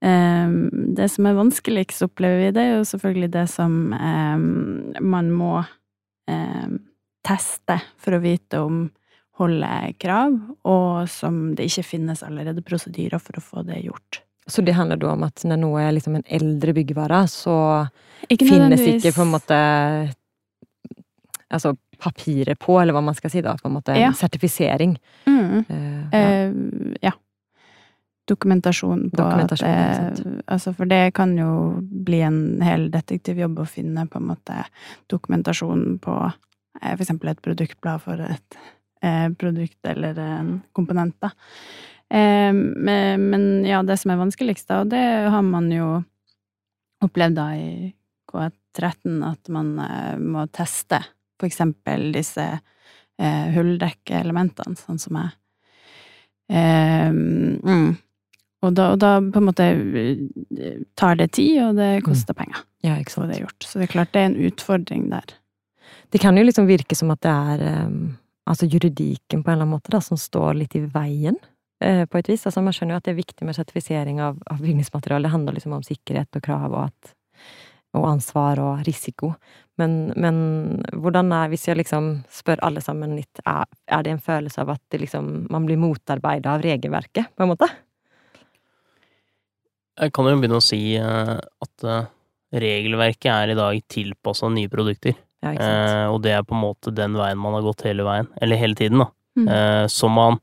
Um, 0.00 0.70
det 0.96 1.10
som 1.12 1.28
er 1.28 1.36
vanskeligst, 1.36 2.06
opplever 2.06 2.46
vi, 2.46 2.52
det 2.56 2.62
er 2.62 2.72
jo 2.78 2.86
selvfølgelig 2.88 3.32
det 3.34 3.44
som 3.52 3.74
um, 3.92 4.46
man 5.04 5.28
må 5.34 5.58
um, 5.60 6.78
teste 7.26 7.76
for 8.00 8.16
å 8.16 8.22
vite 8.24 8.62
om 8.64 8.86
holder 9.40 9.92
krav, 10.00 10.34
og 10.68 11.08
som 11.08 11.54
det 11.56 11.70
ikke 11.70 11.86
finnes 11.94 12.24
allerede 12.26 12.64
prosedyrer 12.64 13.20
for 13.22 13.38
å 13.40 13.44
få 13.44 13.64
det 13.68 13.80
gjort. 13.86 14.22
Så 14.50 14.64
det 14.66 14.74
handler 14.76 14.98
da 15.00 15.12
om 15.14 15.24
at 15.24 15.44
når 15.46 15.60
noe 15.62 15.82
er 15.84 15.94
liksom 15.94 16.16
en 16.18 16.26
eldre 16.26 16.74
byggevare, 16.76 17.22
så 17.30 17.54
ikke 18.28 18.48
finnes 18.48 18.82
ikke 18.96 19.14
på 19.16 19.26
en 19.26 19.36
måte 19.36 19.60
Altså 21.50 21.72
papiret 22.00 22.58
på, 22.60 22.78
eller 22.80 22.96
hva 22.96 23.02
man 23.04 23.16
skal 23.16 23.32
si 23.32 23.42
da, 23.44 23.56
på 23.58 23.68
en 23.68 23.76
måte 23.78 23.94
en 23.94 24.08
ja. 24.08 24.12
sertifisering. 24.16 24.96
Mm. 25.26 25.64
Uh, 25.68 26.14
ja. 26.14 26.22
Uh, 26.22 26.94
ja. 27.02 27.14
Dokumentasjon 28.30 29.08
på 29.10 29.18
Dokumentasjon, 29.18 29.68
at 29.68 30.20
uh, 30.22 30.34
Altså, 30.54 30.72
for 30.76 30.90
det 30.90 31.14
kan 31.16 31.32
jo 31.38 31.52
bli 31.80 32.20
en 32.22 32.60
hel 32.62 32.86
detektivjobb 32.92 33.58
å 33.58 33.68
finne 33.68 34.06
på 34.06 34.20
en 34.20 34.28
måte 34.30 34.60
dokumentasjon 35.10 35.98
på 36.02 36.18
for 36.80 37.02
eksempel 37.02 37.32
et 37.32 37.40
produktblad 37.42 38.00
for 38.04 38.20
et 38.22 38.60
produkt 39.40 39.88
eller 39.90 40.18
en 40.22 40.52
komponent, 40.76 41.16
da. 41.20 41.32
Eh, 42.10 42.52
men 42.52 43.64
ja, 43.66 43.82
det 43.82 43.96
som 44.00 44.10
er 44.10 44.18
vanskeligst, 44.18 44.68
da, 44.68 44.82
og 44.82 44.90
det 44.90 45.02
har 45.30 45.42
man 45.46 45.70
jo 45.70 46.00
opplevd 47.04 47.38
da 47.38 47.46
i 47.54 47.70
K13, 48.30 49.20
at 49.28 49.50
man 49.54 49.76
eh, 49.84 50.16
må 50.18 50.46
teste 50.54 51.04
for 51.40 51.48
eksempel 51.48 52.10
disse 52.14 52.46
eh, 53.20 53.46
hulldekkeelementene, 53.56 54.78
sånn 54.78 55.00
som 55.00 55.18
jeg. 55.20 55.34
Eh, 56.50 57.10
mm. 57.10 57.90
Og 58.60 58.72
da, 58.76 58.90
og 58.92 58.98
da, 59.00 59.14
på 59.24 59.40
en 59.40 59.46
måte 59.46 59.66
eh, 59.72 60.80
tar 60.98 61.16
det 61.20 61.30
tid, 61.38 61.60
og 61.64 61.78
det 61.78 61.92
mm. 62.00 62.06
koster 62.08 62.36
penger. 62.36 62.64
Ja, 62.84 62.96
ikke 63.00 63.14
sant. 63.14 63.30
Det 63.30 63.38
er 63.38 63.46
gjort. 63.46 63.64
Så 63.64 63.80
det 63.80 63.86
er 63.86 63.94
klart 63.94 64.12
det 64.16 64.24
er 64.24 64.32
en 64.32 64.40
utfordring 64.48 65.06
der. 65.12 65.36
Det 66.10 66.20
kan 66.20 66.36
jo 66.36 66.44
liksom 66.44 66.68
virke 66.68 66.96
som 66.98 67.12
at 67.14 67.22
det 67.24 67.30
er 67.32 67.86
um, 67.86 68.18
altså 68.50 68.66
juridikken 68.66 69.44
på 69.44 69.50
en 69.50 69.54
eller 69.54 69.66
annen 69.66 69.76
måte 69.76 69.92
da, 69.94 70.00
som 70.02 70.18
står 70.18 70.58
litt 70.58 70.76
i 70.76 70.82
veien, 70.90 71.38
uh, 71.84 72.04
på 72.10 72.20
et 72.20 72.30
vis. 72.32 72.44
Altså 72.48 72.64
Man 72.64 72.74
skjønner 72.76 72.96
jo 72.96 73.00
at 73.00 73.08
det 73.08 73.14
er 73.14 73.20
viktig 73.22 73.48
med 73.48 73.56
sertifisering 73.56 74.20
av, 74.24 74.40
av 74.50 74.60
bygningsmateriale. 74.60 75.28
Det 75.28 75.34
handler 75.36 75.56
liksom 75.56 75.76
om 75.78 75.86
sikkerhet 75.86 76.40
og 76.40 76.44
krav 76.44 76.68
og, 76.74 76.90
at, 76.90 77.14
og 77.96 78.08
ansvar 78.10 78.60
og 78.64 78.84
risiko. 78.88 79.32
Men, 79.80 79.94
men, 80.20 80.40
hvordan 81.00 81.32
er, 81.32 81.50
hvis 81.52 81.68
jeg 81.68 81.78
liksom 81.80 82.10
spør 82.32 82.60
alle 82.66 82.82
sammen 82.84 83.14
litt, 83.16 83.40
er, 83.48 83.64
er 83.88 84.04
det 84.04 84.14
en 84.14 84.22
følelse 84.24 84.60
av 84.64 84.74
at 84.74 84.98
liksom, 85.00 85.30
man 85.52 85.68
blir 85.68 85.80
motarbeida 85.80 86.56
av 86.56 86.64
regelverket, 86.64 87.32
på 87.32 87.46
en 87.46 87.52
måte? 87.54 87.68
Jeg 90.00 90.14
kan 90.16 90.28
jo 90.28 90.36
begynne 90.40 90.60
å 90.60 90.64
si 90.64 90.80
eh, 90.96 91.34
at 91.36 91.88
eh, 91.88 92.10
regelverket 92.60 93.32
er 93.32 93.52
i 93.52 93.58
dag 93.58 93.80
tilpassa 93.90 94.48
nye 94.52 94.70
produkter. 94.72 95.16
Ja, 95.40 95.54
eh, 95.54 96.06
og 96.12 96.20
det 96.24 96.34
er 96.36 96.44
på 96.44 96.56
en 96.56 96.64
måte 96.64 96.92
den 96.92 97.16
veien 97.16 97.40
man 97.40 97.56
har 97.56 97.64
gått 97.64 97.86
hele 97.88 98.04
veien, 98.06 98.28
eller 98.40 98.60
hele 98.60 98.76
tiden, 98.78 99.04
da. 99.04 99.10
Mm. 99.40 99.48
Eh, 99.48 99.84
så 99.92 100.08
man 100.12 100.40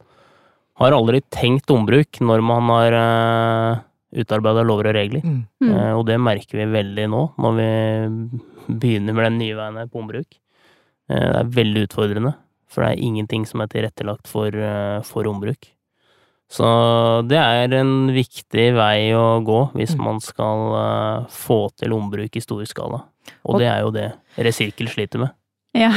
har 0.77 0.93
aldri 0.93 1.21
tenkt 1.33 1.71
ombruk 1.73 2.19
når 2.21 2.43
man 2.45 2.69
har 2.73 2.97
eh, 2.97 3.79
utarbeida 4.21 4.65
lover 4.65 4.91
og 4.91 4.97
regler. 4.97 5.25
Mm. 5.25 5.41
Mm. 5.63 5.71
Eh, 5.73 5.93
og 5.97 6.05
det 6.09 6.19
merker 6.21 6.61
vi 6.61 6.69
veldig 6.73 7.07
nå, 7.13 7.23
når 7.41 7.57
vi 7.57 7.71
begynner 8.67 9.15
med 9.15 9.25
den 9.29 9.39
nye 9.41 9.55
veien 9.57 9.79
her 9.79 9.89
på 9.91 10.03
ombruk. 10.03 10.37
det 11.07 11.39
er 11.39 11.55
veldig 11.55 11.85
utfordrende, 11.87 12.33
for 12.67 12.83
det 12.83 12.89
er 12.91 13.07
ingenting 13.07 13.45
som 13.47 13.61
er 13.63 13.69
tilrettelagt 13.71 14.27
for, 14.27 14.51
for 15.07 15.29
ombruk. 15.29 15.69
Så 16.51 16.67
det 17.27 17.39
er 17.39 17.73
en 17.75 18.09
viktig 18.15 18.67
vei 18.77 19.11
å 19.15 19.39
gå 19.43 19.59
hvis 19.75 19.97
mm. 19.97 20.03
man 20.03 20.21
skal 20.23 20.61
uh, 20.71 21.25
få 21.31 21.65
til 21.75 21.95
ombruk 21.95 22.39
i 22.39 22.43
stor 22.43 22.63
skala. 22.69 23.03
Og, 23.43 23.59
det 23.59 23.67
er 23.67 23.83
jo 23.83 23.91
det 23.95 24.07
Resirkel 24.39 24.87
sliter 24.91 25.25
med. 25.25 25.35
Ja, 25.75 25.91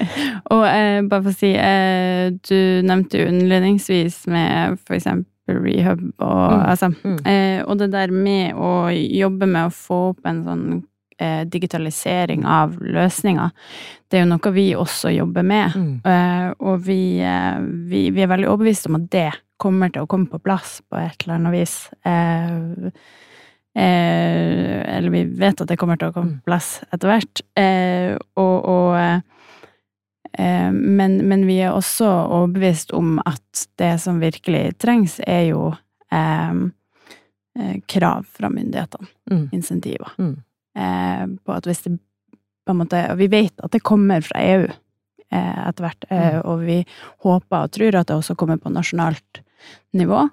og 0.54 0.64
eh, 0.66 1.00
bare 1.06 1.22
for 1.22 1.30
å 1.30 1.36
si, 1.36 1.50
eh, 1.52 2.30
du 2.32 2.80
nevnte 2.86 3.20
jo 3.20 3.28
innledningsvis 3.28 4.24
med 4.32 4.80
for 4.80 4.96
eksempel 4.96 5.60
rehab 5.60 6.00
og 6.22 6.54
mm. 6.54 6.64
altså 6.72 6.88
mm. 6.94 7.18
Eh, 7.28 7.60
Og 7.66 7.78
det 7.78 7.90
der 7.92 8.14
med 8.14 8.56
å 8.56 8.88
jobbe 8.90 9.46
med 9.50 9.68
å 9.68 9.74
få 9.74 10.00
opp 10.12 10.26
en 10.30 10.42
sånn 10.46 10.64
eh, 11.20 11.44
digitalisering 11.46 12.46
av 12.48 12.74
løsninger, 12.80 13.52
det 14.10 14.18
er 14.18 14.24
jo 14.24 14.32
noe 14.32 14.52
vi 14.56 14.66
også 14.74 15.12
jobber 15.14 15.46
med. 15.46 15.76
Mm. 15.76 15.92
Eh, 16.02 16.48
og 16.58 16.82
vi, 16.88 17.00
vi, 17.92 18.08
vi, 18.10 18.24
er 18.24 18.32
veldig 18.32 18.48
overbevist 18.50 18.88
om 18.90 18.98
at 18.98 19.06
det 19.12 19.30
kommer 19.60 19.92
til 19.92 20.04
å 20.04 20.10
komme 20.10 20.30
på 20.30 20.40
plass 20.42 20.78
på 20.88 20.98
et 21.00 21.24
eller 21.24 21.36
annet 21.36 21.54
vis. 21.54 21.74
Eh, 22.08 22.88
eh, 23.76 24.78
eller 24.96 25.12
vi 25.14 25.24
vet 25.42 25.60
at 25.60 25.70
det 25.70 25.78
kommer 25.80 26.00
til 26.00 26.10
å 26.10 26.16
komme 26.16 26.40
på 26.40 26.50
plass 26.50 26.78
etter 26.88 27.12
hvert. 27.12 27.44
Eh, 27.60 28.16
og, 28.40 28.56
og 28.72 28.98
eh, 30.32 30.70
men, 30.72 31.20
men, 31.28 31.46
vi 31.48 31.60
er 31.60 31.76
også 31.76 32.08
overbevist 32.08 32.94
om 32.96 33.18
at 33.26 33.66
det 33.80 33.96
som 34.02 34.22
virkelig 34.22 34.78
trengs, 34.82 35.18
er 35.26 35.50
jo 35.52 35.70
eh, 36.12 36.62
eh, 37.60 37.74
krav 37.86 38.28
fra 38.32 38.50
myndighetene. 38.52 39.10
Mm. 39.30 39.48
Insentiver. 39.52 40.16
Mm. 40.18 40.38
På 40.70 41.50
at 41.50 41.66
hvis 41.66 41.82
det 41.82 41.96
på 42.70 42.74
en 42.74 42.78
måte 42.84 43.00
Og 43.10 43.18
vi 43.18 43.26
vet 43.32 43.64
at 43.64 43.72
det 43.74 43.82
kommer 43.82 44.22
fra 44.22 44.38
EU 44.38 44.68
etter 45.30 45.84
hvert, 45.84 46.04
mm. 46.10 46.40
og 46.50 46.62
vi 46.66 46.76
håper 47.22 47.64
og 47.64 47.72
tror 47.74 47.96
at 48.00 48.08
det 48.08 48.16
også 48.16 48.34
kommer 48.38 48.58
på 48.58 48.72
nasjonalt 48.74 49.38
nivå. 49.94 50.24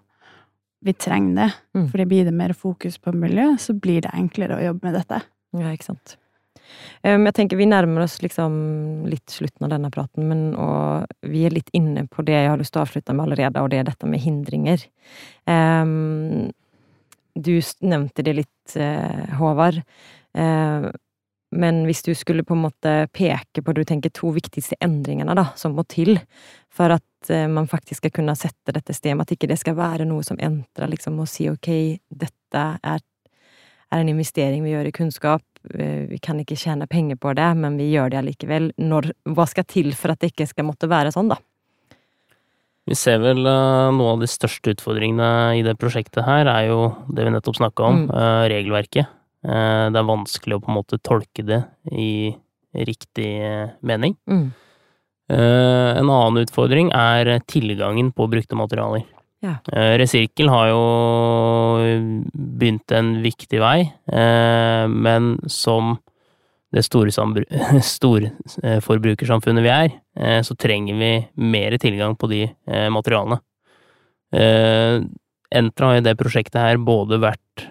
Vi 0.81 0.93
trenger 0.97 1.35
det, 1.37 1.49
mm. 1.77 1.83
for 1.91 2.05
blir 2.09 2.25
det 2.25 2.33
mer 2.33 2.53
fokus 2.57 2.97
på 2.97 3.13
miljø, 3.13 3.51
så 3.61 3.75
blir 3.77 4.01
det 4.05 4.15
enklere 4.17 4.57
å 4.57 4.63
jobbe 4.63 4.87
med 4.87 4.97
dette. 4.97 5.19
Ja, 5.57 5.69
ikke 5.69 5.91
sant. 5.91 6.15
Um, 7.05 7.27
jeg 7.29 7.35
tenker 7.37 7.61
Vi 7.61 7.69
nærmer 7.69 8.03
oss 8.03 8.17
liksom 8.23 9.05
litt 9.07 9.29
slutten 9.31 9.67
av 9.67 9.71
denne 9.75 9.93
praten, 9.93 10.25
men 10.27 10.41
vi 11.29 11.45
er 11.45 11.53
litt 11.53 11.69
inne 11.77 12.07
på 12.09 12.25
det 12.25 12.35
jeg 12.35 12.51
har 12.51 12.57
lyst 12.57 12.73
til 12.75 12.81
å 12.81 12.87
avslutte 12.87 13.13
med 13.13 13.27
allerede, 13.27 13.61
og 13.61 13.69
det 13.71 13.83
er 13.83 13.89
dette 13.91 14.09
med 14.09 14.25
hindringer. 14.25 14.85
Um, 15.45 16.49
du 17.37 17.53
nevnte 17.85 18.25
det 18.25 18.39
litt, 18.39 18.77
Håvard. 19.37 19.83
Uh, 20.37 20.91
men 21.55 21.85
hvis 21.87 22.03
du 22.03 22.11
skulle 22.15 22.43
på 22.43 22.55
en 22.57 22.65
måte 22.65 22.93
peke 23.15 23.63
på 23.63 23.73
du 23.75 23.83
tenker 23.87 24.11
to 24.11 24.33
viktigste 24.35 24.75
endringene 24.83 25.35
da, 25.37 25.49
som 25.55 25.77
må 25.77 25.85
til 25.87 26.17
for 26.73 26.91
at 26.91 27.31
eh, 27.31 27.47
man 27.47 27.69
faktisk 27.71 28.03
skal 28.03 28.13
kunne 28.19 28.35
sette 28.35 28.75
dette 28.75 28.95
stedet, 28.95 29.21
at 29.23 29.31
ikke 29.31 29.49
det 29.49 29.59
skal 29.61 29.77
være 29.77 30.07
noe 30.09 30.25
som 30.27 30.39
entrer 30.43 30.91
liksom, 30.91 31.19
og 31.23 31.29
si 31.31 31.47
ok, 31.49 31.69
dette 32.11 32.63
er, 32.83 32.99
er, 32.99 34.01
en 34.01 34.11
investering 34.11 34.65
vi 34.65 34.75
gjør 34.75 34.89
i 34.89 34.95
kunnskap, 34.99 35.45
eh, 35.71 36.03
vi 36.11 36.19
kan 36.19 36.43
ikke 36.43 36.59
tjene 36.59 36.89
penger 36.91 37.15
på 37.15 37.31
det, 37.39 37.47
men 37.63 37.79
vi 37.79 37.93
gjør 37.93 38.11
det 38.11 38.19
allikevel. 38.21 38.73
Når, 38.83 39.13
hva 39.31 39.47
skal 39.47 39.67
til 39.71 39.93
for 39.95 40.11
at 40.11 40.19
det 40.19 40.33
ikke 40.33 40.49
skal 40.51 40.67
måtte 40.67 40.91
være 40.91 41.15
sånn, 41.15 41.31
da? 41.31 41.39
Vi 42.87 42.95
ser 42.95 43.19
vel 43.19 43.41
uh, 43.43 43.91
noen 43.91 44.13
av 44.13 44.21
de 44.23 44.29
største 44.31 44.71
utfordringene 44.71 45.57
i 45.59 45.63
det 45.65 45.73
prosjektet 45.79 46.23
her, 46.23 46.47
er 46.47 46.69
jo 46.69 46.85
det 47.11 47.25
vi 47.27 47.33
nettopp 47.35 47.57
snakka 47.59 47.83
om, 47.83 48.05
mm. 48.05 48.13
uh, 48.15 48.43
regelverket. 48.47 49.16
Uh, 49.47 49.87
det 49.93 50.01
er 50.01 50.11
vanskelig 50.11 50.57
å 50.57 50.63
på 50.63 50.73
en 50.73 50.79
måte 50.81 50.99
tolke 50.99 51.45
det 51.47 51.63
i 51.95 52.35
riktig 52.77 53.31
mening. 53.81 54.17
Mm. 54.29 54.51
Eh, 55.27 55.97
en 55.99 56.09
annen 56.09 56.37
utfordring 56.45 56.91
er 56.95 57.39
tilgangen 57.51 58.13
på 58.15 58.29
brukte 58.31 58.55
materialer. 58.55 59.03
Ja. 59.43 59.57
Eh, 59.71 59.97
Resirkel 59.99 60.49
har 60.49 60.69
jo 60.71 60.83
begynt 62.33 62.91
en 62.95 63.21
viktig 63.23 63.59
vei, 63.61 63.91
eh, 64.07 64.87
men 64.87 65.37
som 65.51 65.97
det 66.73 66.83
store 66.83 67.11
storforbrukersamfunnet 67.91 69.63
vi 69.63 69.71
er, 69.71 69.89
så 70.43 70.55
trenger 70.59 70.97
vi 70.99 71.11
mer 71.39 71.77
tilgang 71.79 72.15
på 72.19 72.27
de 72.27 72.41
materialene. 72.91 73.39
Entra 75.47 75.87
har 75.87 75.95
i 75.95 76.03
det 76.03 76.17
prosjektet 76.19 76.59
her 76.59 76.77
både 76.83 77.21
vært 77.23 77.63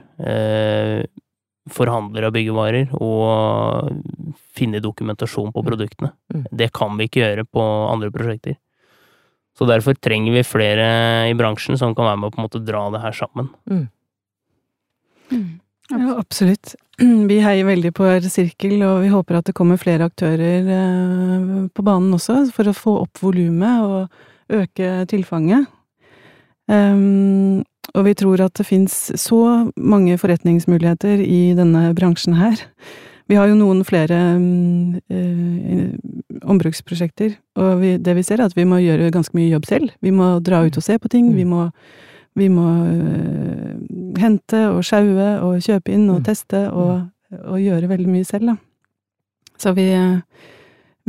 forhandler 1.73 2.29
av 2.29 2.35
byggevarer 2.37 2.95
og 3.03 3.91
finne 4.57 4.83
dokumentasjon 4.83 5.53
på 5.55 5.65
produktene. 5.67 6.13
Mm. 6.33 6.47
Det 6.51 6.71
kan 6.77 6.97
vi 6.99 7.09
ikke 7.09 7.25
gjøre 7.25 7.47
på 7.49 7.67
andre 7.91 8.13
prosjekter. 8.15 8.57
Så 9.57 9.67
derfor 9.69 9.97
trenger 9.97 10.35
vi 10.37 10.45
flere 10.45 10.87
i 11.31 11.37
bransjen 11.37 11.79
som 11.81 11.95
kan 11.97 12.11
være 12.11 12.21
med 12.21 12.29
å 12.29 12.35
på 12.35 12.43
en 12.43 12.47
måte 12.47 12.65
dra 12.65 12.83
det 12.93 13.01
her 13.03 13.17
sammen. 13.17 13.49
Mm. 13.71 13.87
Mm. 15.33 15.47
Ja, 15.91 16.17
absolutt. 16.19 16.75
Vi 17.31 17.37
heier 17.45 17.67
veldig 17.69 17.93
på 17.95 18.07
R-sirkel, 18.09 18.81
og 18.83 19.05
vi 19.05 19.11
håper 19.13 19.37
at 19.39 19.47
det 19.47 19.55
kommer 19.55 19.79
flere 19.79 20.09
aktører 20.09 20.67
eh, 20.77 21.43
på 21.71 21.85
banen 21.87 22.15
også, 22.17 22.41
for 22.57 22.71
å 22.71 22.75
få 22.75 22.95
opp 23.05 23.21
volumet 23.23 23.85
og 23.85 24.57
øke 24.57 25.05
tilfanget. 25.11 25.69
Um, 26.67 27.63
og 27.95 28.07
vi 28.07 28.15
tror 28.19 28.43
at 28.45 28.55
det 28.59 28.67
fins 28.67 28.95
så 29.21 29.41
mange 29.77 30.17
forretningsmuligheter 30.19 31.21
i 31.23 31.55
denne 31.59 31.91
bransjen 31.97 32.39
her. 32.39 32.65
Vi 33.27 33.35
har 33.35 33.49
jo 33.51 33.57
noen 33.59 33.83
flere 33.87 34.19
øh, 34.39 35.87
ombruksprosjekter, 36.47 37.35
og 37.59 37.81
vi, 37.81 37.97
det 37.99 38.15
vi 38.15 38.23
ser 38.27 38.39
er 38.39 38.47
at 38.47 38.57
vi 38.57 38.67
må 38.69 38.79
gjøre 38.83 39.11
ganske 39.15 39.35
mye 39.35 39.51
jobb 39.51 39.67
selv. 39.67 39.95
Vi 40.03 40.13
må 40.15 40.37
dra 40.47 40.63
ut 40.63 40.79
og 40.79 40.85
se 40.85 40.99
på 41.03 41.11
ting. 41.11 41.33
Vi 41.35 41.43
mm. 41.43 41.51
må, 41.51 41.65
vi 42.39 42.49
må 42.53 42.69
øh, 42.87 43.75
hente 44.23 44.63
og 44.71 44.85
sjaue 44.87 45.31
og 45.43 45.59
kjøpe 45.59 45.95
inn 45.97 46.07
og 46.07 46.21
mm. 46.21 46.27
teste 46.29 46.67
og, 46.71 47.09
og, 47.43 47.59
gjøre 47.59 47.91
veldig 47.91 48.13
mye 48.15 48.29
selv, 48.29 48.53
da. 48.53 48.57
Så 49.59 49.73
vi, 49.75 49.89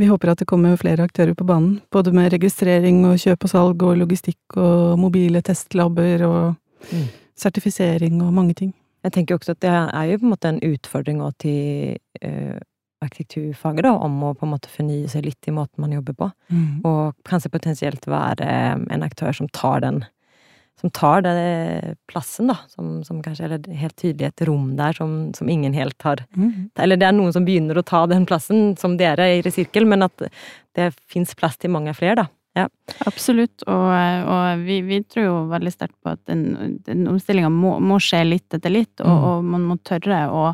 vi 0.00 0.08
håper 0.08 0.32
at 0.32 0.42
det 0.42 0.48
kommer 0.48 0.78
flere 0.80 1.04
aktører 1.06 1.36
på 1.38 1.46
banen. 1.46 1.82
Både 1.92 2.14
med 2.16 2.32
registrering 2.32 3.04
og 3.06 3.20
kjøp 3.20 3.44
og 3.44 3.52
salg 3.52 3.84
og 3.84 3.98
logistikk 4.00 4.56
og 4.56 4.98
mobile 4.98 5.44
testlabber 5.44 6.24
og 6.26 6.56
Mm. 6.90 7.06
Sertifisering 7.38 8.20
og 8.24 8.34
mange 8.34 8.56
ting. 8.58 8.74
Jeg 9.06 9.14
tenker 9.14 9.38
også 9.38 9.54
at 9.54 9.62
det 9.62 9.70
er 9.70 10.10
jo 10.10 10.18
på 10.18 10.26
en 10.26 10.34
måte 10.34 10.50
en 10.50 10.60
utfordring 10.66 11.22
til 11.38 11.98
eh, 12.22 12.58
arkitekturfaget, 13.04 13.84
da, 13.86 13.94
om 13.94 14.16
å 14.26 14.34
på 14.34 14.46
en 14.46 14.54
måte 14.56 14.70
fornye 14.72 15.08
seg 15.10 15.28
litt 15.28 15.48
i 15.48 15.54
måten 15.54 15.84
man 15.84 15.94
jobber 15.94 16.16
på. 16.18 16.30
Mm. 16.50 16.80
Og 16.88 17.28
kanskje 17.28 17.52
potensielt 17.54 18.08
være 18.10 18.48
en 18.90 19.06
aktør 19.06 19.36
som 19.38 19.50
tar 19.54 19.84
den 19.86 20.02
som 20.78 20.90
tar 20.94 21.24
den 21.26 21.96
plassen, 22.06 22.52
da. 22.52 22.54
Som, 22.70 23.00
som, 23.02 23.18
kanskje 23.22 23.48
Eller 23.48 23.78
helt 23.80 23.96
tydelig 23.98 24.28
et 24.28 24.44
rom 24.46 24.76
der 24.78 24.94
som, 24.94 25.32
som 25.34 25.48
ingen 25.50 25.74
helt 25.74 26.02
har 26.06 26.22
mm. 26.36 26.70
Eller 26.78 27.00
det 27.00 27.08
er 27.08 27.16
noen 27.16 27.34
som 27.34 27.46
begynner 27.46 27.80
å 27.80 27.86
ta 27.86 28.04
den 28.06 28.26
plassen, 28.28 28.76
som 28.78 28.94
dere 29.00 29.26
i 29.34 29.40
Resirkel, 29.42 29.88
men 29.90 30.06
at 30.06 30.28
det 30.78 30.92
fins 31.10 31.34
plass 31.34 31.58
til 31.58 31.74
mange 31.74 31.94
flere, 31.98 32.22
da. 32.22 32.28
Ja. 32.58 32.66
Absolutt, 33.06 33.62
og, 33.70 33.88
og 33.88 34.62
vi, 34.66 34.80
vi, 34.86 35.02
tror 35.06 35.26
jo 35.26 35.34
veldig 35.52 35.72
sterkt 35.74 35.96
på 36.02 36.14
at 36.14 36.22
den, 36.30 36.78
den 36.86 37.06
omstillinga 37.10 37.50
må, 37.52 37.76
må, 37.78 38.00
skje 38.02 38.24
litt 38.26 38.56
etter 38.56 38.72
litt, 38.72 38.94
og, 39.00 39.10
mm. 39.10 39.26
og 39.30 39.50
man 39.56 39.66
må 39.68 39.78
tørre 39.86 40.24
å 40.32 40.48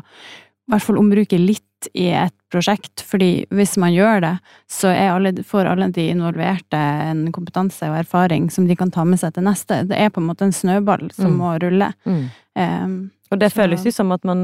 i 0.65 0.73
hvert 0.73 0.81
fall 0.81 0.97
ombruke 0.97 1.37
litt 1.37 1.61
i 1.93 2.07
et 2.17 2.33
prosjekt, 2.49 3.03
fordi 3.05 3.45
hvis 3.53 3.75
man 3.81 3.93
gjør 3.93 4.23
det, 4.23 4.31
så 4.71 4.89
alle, 4.89 5.35
får 5.45 5.69
alle 5.69 5.91
de 5.93 6.07
involverte 6.09 6.79
en 6.79 7.27
kompetanse 7.35 7.85
og 7.91 7.99
erfaring 7.99 8.47
som 8.53 8.65
de 8.65 8.77
kan 8.79 8.93
ta 8.93 9.05
med 9.05 9.21
seg 9.21 9.35
til 9.35 9.45
neste. 9.45 9.83
Det 9.89 9.99
er 9.99 10.09
på 10.13 10.23
en 10.23 10.29
måte 10.31 10.47
en 10.47 10.55
snøball 10.55 11.11
som 11.13 11.35
mm. 11.35 11.37
må 11.37 11.53
rulle. 11.61 11.91
Mm. 12.09 12.23
Um, 12.55 12.95
og 13.29 13.41
det 13.41 13.51
så. 13.51 13.61
føles 13.61 13.85
jo 13.85 13.93
som 13.93 14.13
at 14.15 14.25
man 14.27 14.41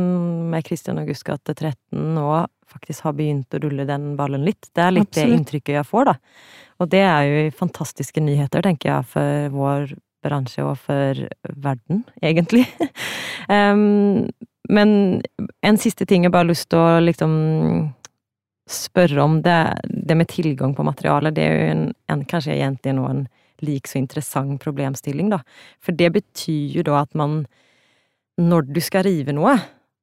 med 0.52 0.66
Kristian 0.68 1.02
August 1.02 1.26
gate 1.26 1.56
13 1.56 2.14
nå 2.16 2.30
faktisk 2.72 3.08
har 3.08 3.16
begynt 3.18 3.56
å 3.56 3.62
rulle 3.64 3.86
den 3.88 4.14
ballen 4.20 4.46
litt. 4.48 4.70
Det 4.72 4.84
er 4.84 4.94
litt 4.96 5.10
Absolutt. 5.10 5.28
det 5.28 5.40
inntrykket 5.40 5.78
jeg 5.80 5.88
får, 5.88 6.12
da. 6.12 6.16
Og 6.82 6.90
det 6.90 7.04
er 7.06 7.28
jo 7.28 7.50
fantastiske 7.60 8.24
nyheter, 8.24 8.64
tenker 8.66 8.90
jeg, 8.90 9.10
for 9.14 9.54
vår 9.54 9.94
bransje 10.26 10.64
og 10.66 10.78
for 10.82 11.26
verden, 11.62 12.04
egentlig. 12.24 12.66
um, 13.50 14.30
Men 14.70 15.22
en 15.66 15.78
siste 15.82 16.06
ting 16.06 16.24
jeg 16.24 16.32
bare 16.32 16.46
har 16.46 16.52
lyst 16.54 16.70
til 16.72 16.80
å 16.80 17.02
liksom 17.04 17.34
spørre 18.72 19.24
om, 19.24 19.42
det, 19.44 19.60
det 19.90 20.16
med 20.18 20.30
tilgang 20.32 20.74
på 20.78 20.86
materiale. 20.88 21.34
Det 21.36 21.44
er 21.44 21.58
jo 21.58 21.72
en, 21.74 21.86
en 22.14 22.26
kanskje 22.30 22.56
egentlig 22.56 22.96
nå 22.96 23.08
en 23.10 23.26
lik 23.66 23.90
så 23.90 24.00
interessant 24.00 24.62
problemstilling, 24.62 25.30
da. 25.34 25.42
For 25.84 25.98
det 25.98 26.14
betyr 26.16 26.78
jo 26.80 26.86
da 26.88 27.02
at 27.04 27.14
man, 27.18 27.44
når 28.42 28.70
du 28.72 28.80
skal 28.82 29.06
rive 29.10 29.36
noe, 29.36 29.58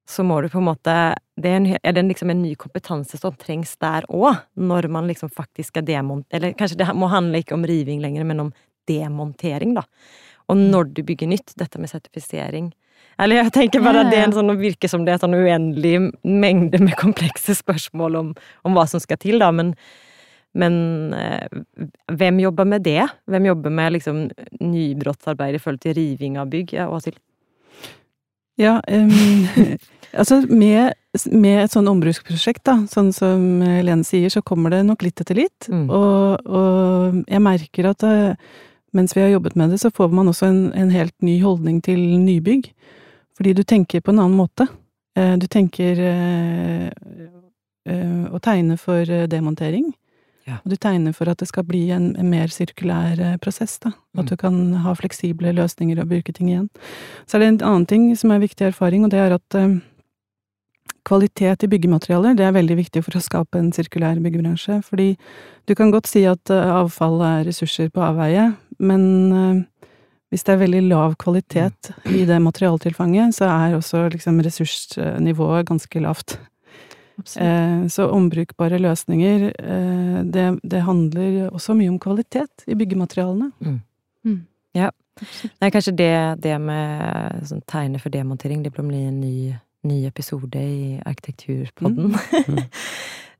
så 0.09 0.25
må 0.25 0.41
du 0.41 0.49
på 0.49 0.61
en 0.61 0.69
måte 0.71 0.95
det 1.39 1.51
er, 1.51 1.59
en, 1.59 1.67
er 1.77 1.95
det 1.95 2.07
liksom 2.09 2.33
en 2.33 2.41
ny 2.43 2.55
kompetanse 2.59 3.21
som 3.21 3.37
trengs 3.39 3.75
der 3.83 4.07
òg, 4.09 4.41
når 4.57 4.89
man 4.91 5.07
liksom 5.11 5.31
faktisk 5.31 5.75
skal 5.75 5.85
demontere 5.87 6.41
Eller 6.41 6.57
kanskje 6.59 6.81
det 6.81 6.89
må 6.97 7.11
handle 7.13 7.43
ikke 7.43 7.55
om 7.55 7.67
riving 7.69 8.01
lenger, 8.03 8.25
men 8.27 8.49
om 8.49 8.53
demontering, 8.89 9.77
da. 9.77 9.85
Og 10.49 10.57
når 10.57 10.95
du 10.97 11.03
bygger 11.05 11.29
nytt, 11.29 11.53
dette 11.61 11.79
med 11.79 11.93
sertifisering 11.93 12.73
eller 13.19 13.41
jeg 13.41 13.55
tenker 13.55 13.83
bare 13.83 14.05
at 14.05 14.13
det 14.13 14.19
er 14.21 14.29
en 14.29 14.35
sånn, 14.37 14.53
virker 14.61 14.91
som 14.91 15.05
det 15.05 15.13
er 15.13 15.19
en 15.19 15.25
sånn 15.27 15.39
uendelig 15.39 15.95
mengde 16.23 16.81
med 16.83 16.95
komplekse 17.01 17.57
spørsmål 17.59 18.19
om, 18.21 18.29
om 18.67 18.77
hva 18.77 18.85
som 18.91 19.03
skal 19.03 19.19
til, 19.23 19.41
da, 19.43 19.51
men, 19.55 19.73
men 20.59 20.77
eh, 21.19 21.89
hvem 22.15 22.39
jobber 22.45 22.69
med 22.71 22.87
det? 22.87 23.03
Hvem 23.31 23.51
jobber 23.51 23.75
med 23.75 23.97
liksom 23.97 24.21
nybrottsarbeid 24.63 25.59
i 25.59 25.63
forhold 25.63 25.83
til 25.83 25.99
riving 25.99 26.39
av 26.39 26.53
bygg? 26.55 26.77
Ja, 26.79 26.87
Åshild? 26.95 27.19
Ja, 28.59 28.79
um, 28.91 29.13
altså 30.21 30.41
med, 30.51 30.97
med, 31.31 31.65
et 31.65 31.75
sånn 31.75 31.91
ombruksprosjekt, 31.91 32.65
da, 32.67 32.81
sånn 32.91 33.13
som 33.15 33.45
Lene 33.63 34.07
sier, 34.07 34.33
så 34.35 34.43
kommer 34.43 34.75
det 34.75 34.85
nok 34.89 35.05
litt 35.07 35.23
etter 35.23 35.39
litt. 35.39 35.69
Mm. 35.71 35.87
Og, 35.87 36.49
og, 36.49 37.21
jeg 37.29 37.45
merker 37.45 37.93
at 37.93 38.03
uh, 38.07 38.57
mens 38.97 39.15
vi 39.17 39.23
har 39.23 39.33
jobbet 39.35 39.57
med 39.59 39.71
det, 39.71 39.79
så 39.83 39.91
får 39.95 40.11
man 40.15 40.31
også 40.31 40.49
en, 40.49 40.61
en 40.75 40.91
helt 40.91 41.15
ny 41.25 41.39
holdning 41.43 41.81
til 41.85 42.01
nybygg. 42.25 42.71
Fordi 43.39 43.55
du 43.55 43.63
tenker 43.63 44.03
på 44.03 44.11
en 44.11 44.23
annen 44.25 44.39
måte. 44.39 44.67
Eh, 45.19 45.35
du 45.39 45.47
tenker 45.51 46.01
eh, 46.03 46.89
eh, 47.87 48.25
å 48.33 48.41
tegne 48.43 48.79
for 48.81 49.27
demontering. 49.31 49.93
Ja. 50.49 50.59
Og 50.65 50.73
du 50.73 50.79
tegner 50.81 51.13
for 51.17 51.29
at 51.31 51.43
det 51.43 51.51
skal 51.51 51.67
bli 51.69 51.85
en, 51.95 52.11
en 52.17 52.31
mer 52.33 52.49
sirkulær 52.53 53.21
prosess, 53.45 53.77
da. 53.85 53.93
At 54.17 54.25
mm. 54.25 54.31
du 54.31 54.37
kan 54.41 54.59
ha 54.87 54.95
fleksible 54.97 55.53
løsninger 55.57 56.01
og 56.01 56.11
bruke 56.11 56.33
ting 56.33 56.51
igjen. 56.51 56.67
Så 57.29 57.37
er 57.37 57.45
det 57.45 57.53
en 57.53 57.63
annen 57.71 57.87
ting 57.91 58.11
som 58.17 58.33
er 58.33 58.43
viktig 58.43 58.71
erfaring, 58.71 59.05
og 59.05 59.13
det 59.13 59.21
er 59.21 59.37
at 59.37 59.59
uh, 59.59 59.79
kvalitet 61.09 61.65
i 61.65 61.71
byggematerialer, 61.71 62.37
det 62.37 62.47
er 62.47 62.57
veldig 62.57 62.77
viktig 62.83 63.05
for 63.07 63.17
å 63.17 63.25
skape 63.25 63.61
en 63.61 63.73
sirkulær 63.77 64.21
byggebransje. 64.25 64.81
Fordi 64.87 65.13
du 65.69 65.75
kan 65.79 65.93
godt 65.95 66.11
si 66.11 66.25
at 66.29 66.53
uh, 66.53 66.81
avfall 66.83 67.21
er 67.25 67.47
ressurser 67.49 67.93
på 67.93 68.05
avveie, 68.05 68.51
men 68.81 69.05
uh, 69.33 69.89
hvis 70.29 70.45
det 70.45 70.55
er 70.55 70.61
veldig 70.61 70.83
lav 70.91 71.17
kvalitet 71.21 71.93
i 72.13 72.27
det 72.29 72.37
materialtilfanget, 72.45 73.37
så 73.39 73.49
er 73.49 73.77
også 73.79 74.09
liksom 74.13 74.43
ressursnivået 74.45 75.69
ganske 75.71 76.05
lavt. 76.05 76.37
Eh, 77.19 77.87
så 77.89 78.07
ombrukbare 78.15 78.79
løsninger, 78.79 79.49
eh, 79.59 80.19
det, 80.25 80.47
det, 80.63 80.83
handler 80.87 81.49
også 81.51 81.75
mye 81.75 81.91
om 81.91 81.99
kvalitet 81.99 82.67
i 82.67 82.77
byggematerialene. 82.79 83.51
Mm. 83.61 83.81
Mm. 84.25 84.41
Ja. 84.79 84.91
Nei, 85.59 85.71
kanskje 85.75 85.97
det, 85.99 86.13
det 86.45 86.55
med 86.63 87.41
sånn 87.51 87.65
tegne 87.67 87.99
for 87.99 88.15
demontering, 88.15 88.63
det 88.63 88.71
blir 88.75 89.09
en 89.09 89.19
ny, 89.21 89.55
ny 89.89 90.03
episode 90.11 90.63
i 90.63 90.99
Arkitekturpodden. 91.07 92.15
Mm. 92.49 92.65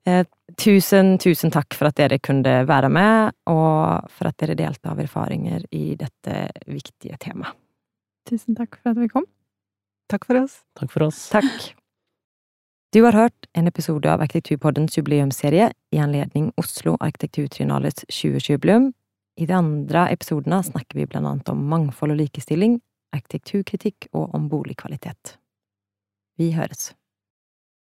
Eh, 0.09 0.25
tusen, 0.57 1.19
tusen 1.21 1.53
takk 1.53 1.75
for 1.77 1.91
at 1.91 1.99
dere 1.99 2.17
kunne 2.23 2.63
være 2.65 2.89
med, 2.89 3.35
og 3.51 4.07
for 4.15 4.31
at 4.31 4.39
dere 4.41 4.57
delte 4.57 4.89
av 4.89 5.03
erfaringer 5.03 5.67
i 5.75 5.99
dette 6.01 6.47
viktige 6.65 7.19
temaet. 7.21 7.59
Tusen 8.31 8.57
takk 8.57 8.79
for 8.81 8.95
at 8.95 9.03
vi 9.03 9.11
kom. 9.13 9.27
Takk 10.09 10.25
for 10.25 10.41
oss. 10.41 10.63
Takk 10.79 10.95
for 10.95 11.09
oss. 11.11 11.27
Takk. 11.35 11.75
Du 12.95 13.03
har 13.03 13.13
hørt 13.13 13.47
en 13.53 13.67
episode 13.69 14.09
av 14.09 14.23
Arkitekturpoddens 14.25 14.95
jubileumsserie 14.97 15.67
i 15.93 15.99
anledning 16.01 16.47
Oslo 16.57 16.95
Arkitekturtrinalets 17.05 18.07
2020-jubileum. 18.09 18.95
I 19.37 19.45
de 19.47 19.53
andre 19.53 20.07
episodene 20.15 20.63
snakker 20.65 20.97
vi 20.97 21.05
blant 21.05 21.29
annet 21.29 21.51
om 21.53 21.67
mangfold 21.69 22.15
og 22.15 22.23
likestilling, 22.23 22.79
arkitekturkritikk 23.13 24.09
og 24.17 24.33
om 24.33 24.49
boligkvalitet. 24.49 25.35
Vi 26.41 26.55
høres. 26.57 26.95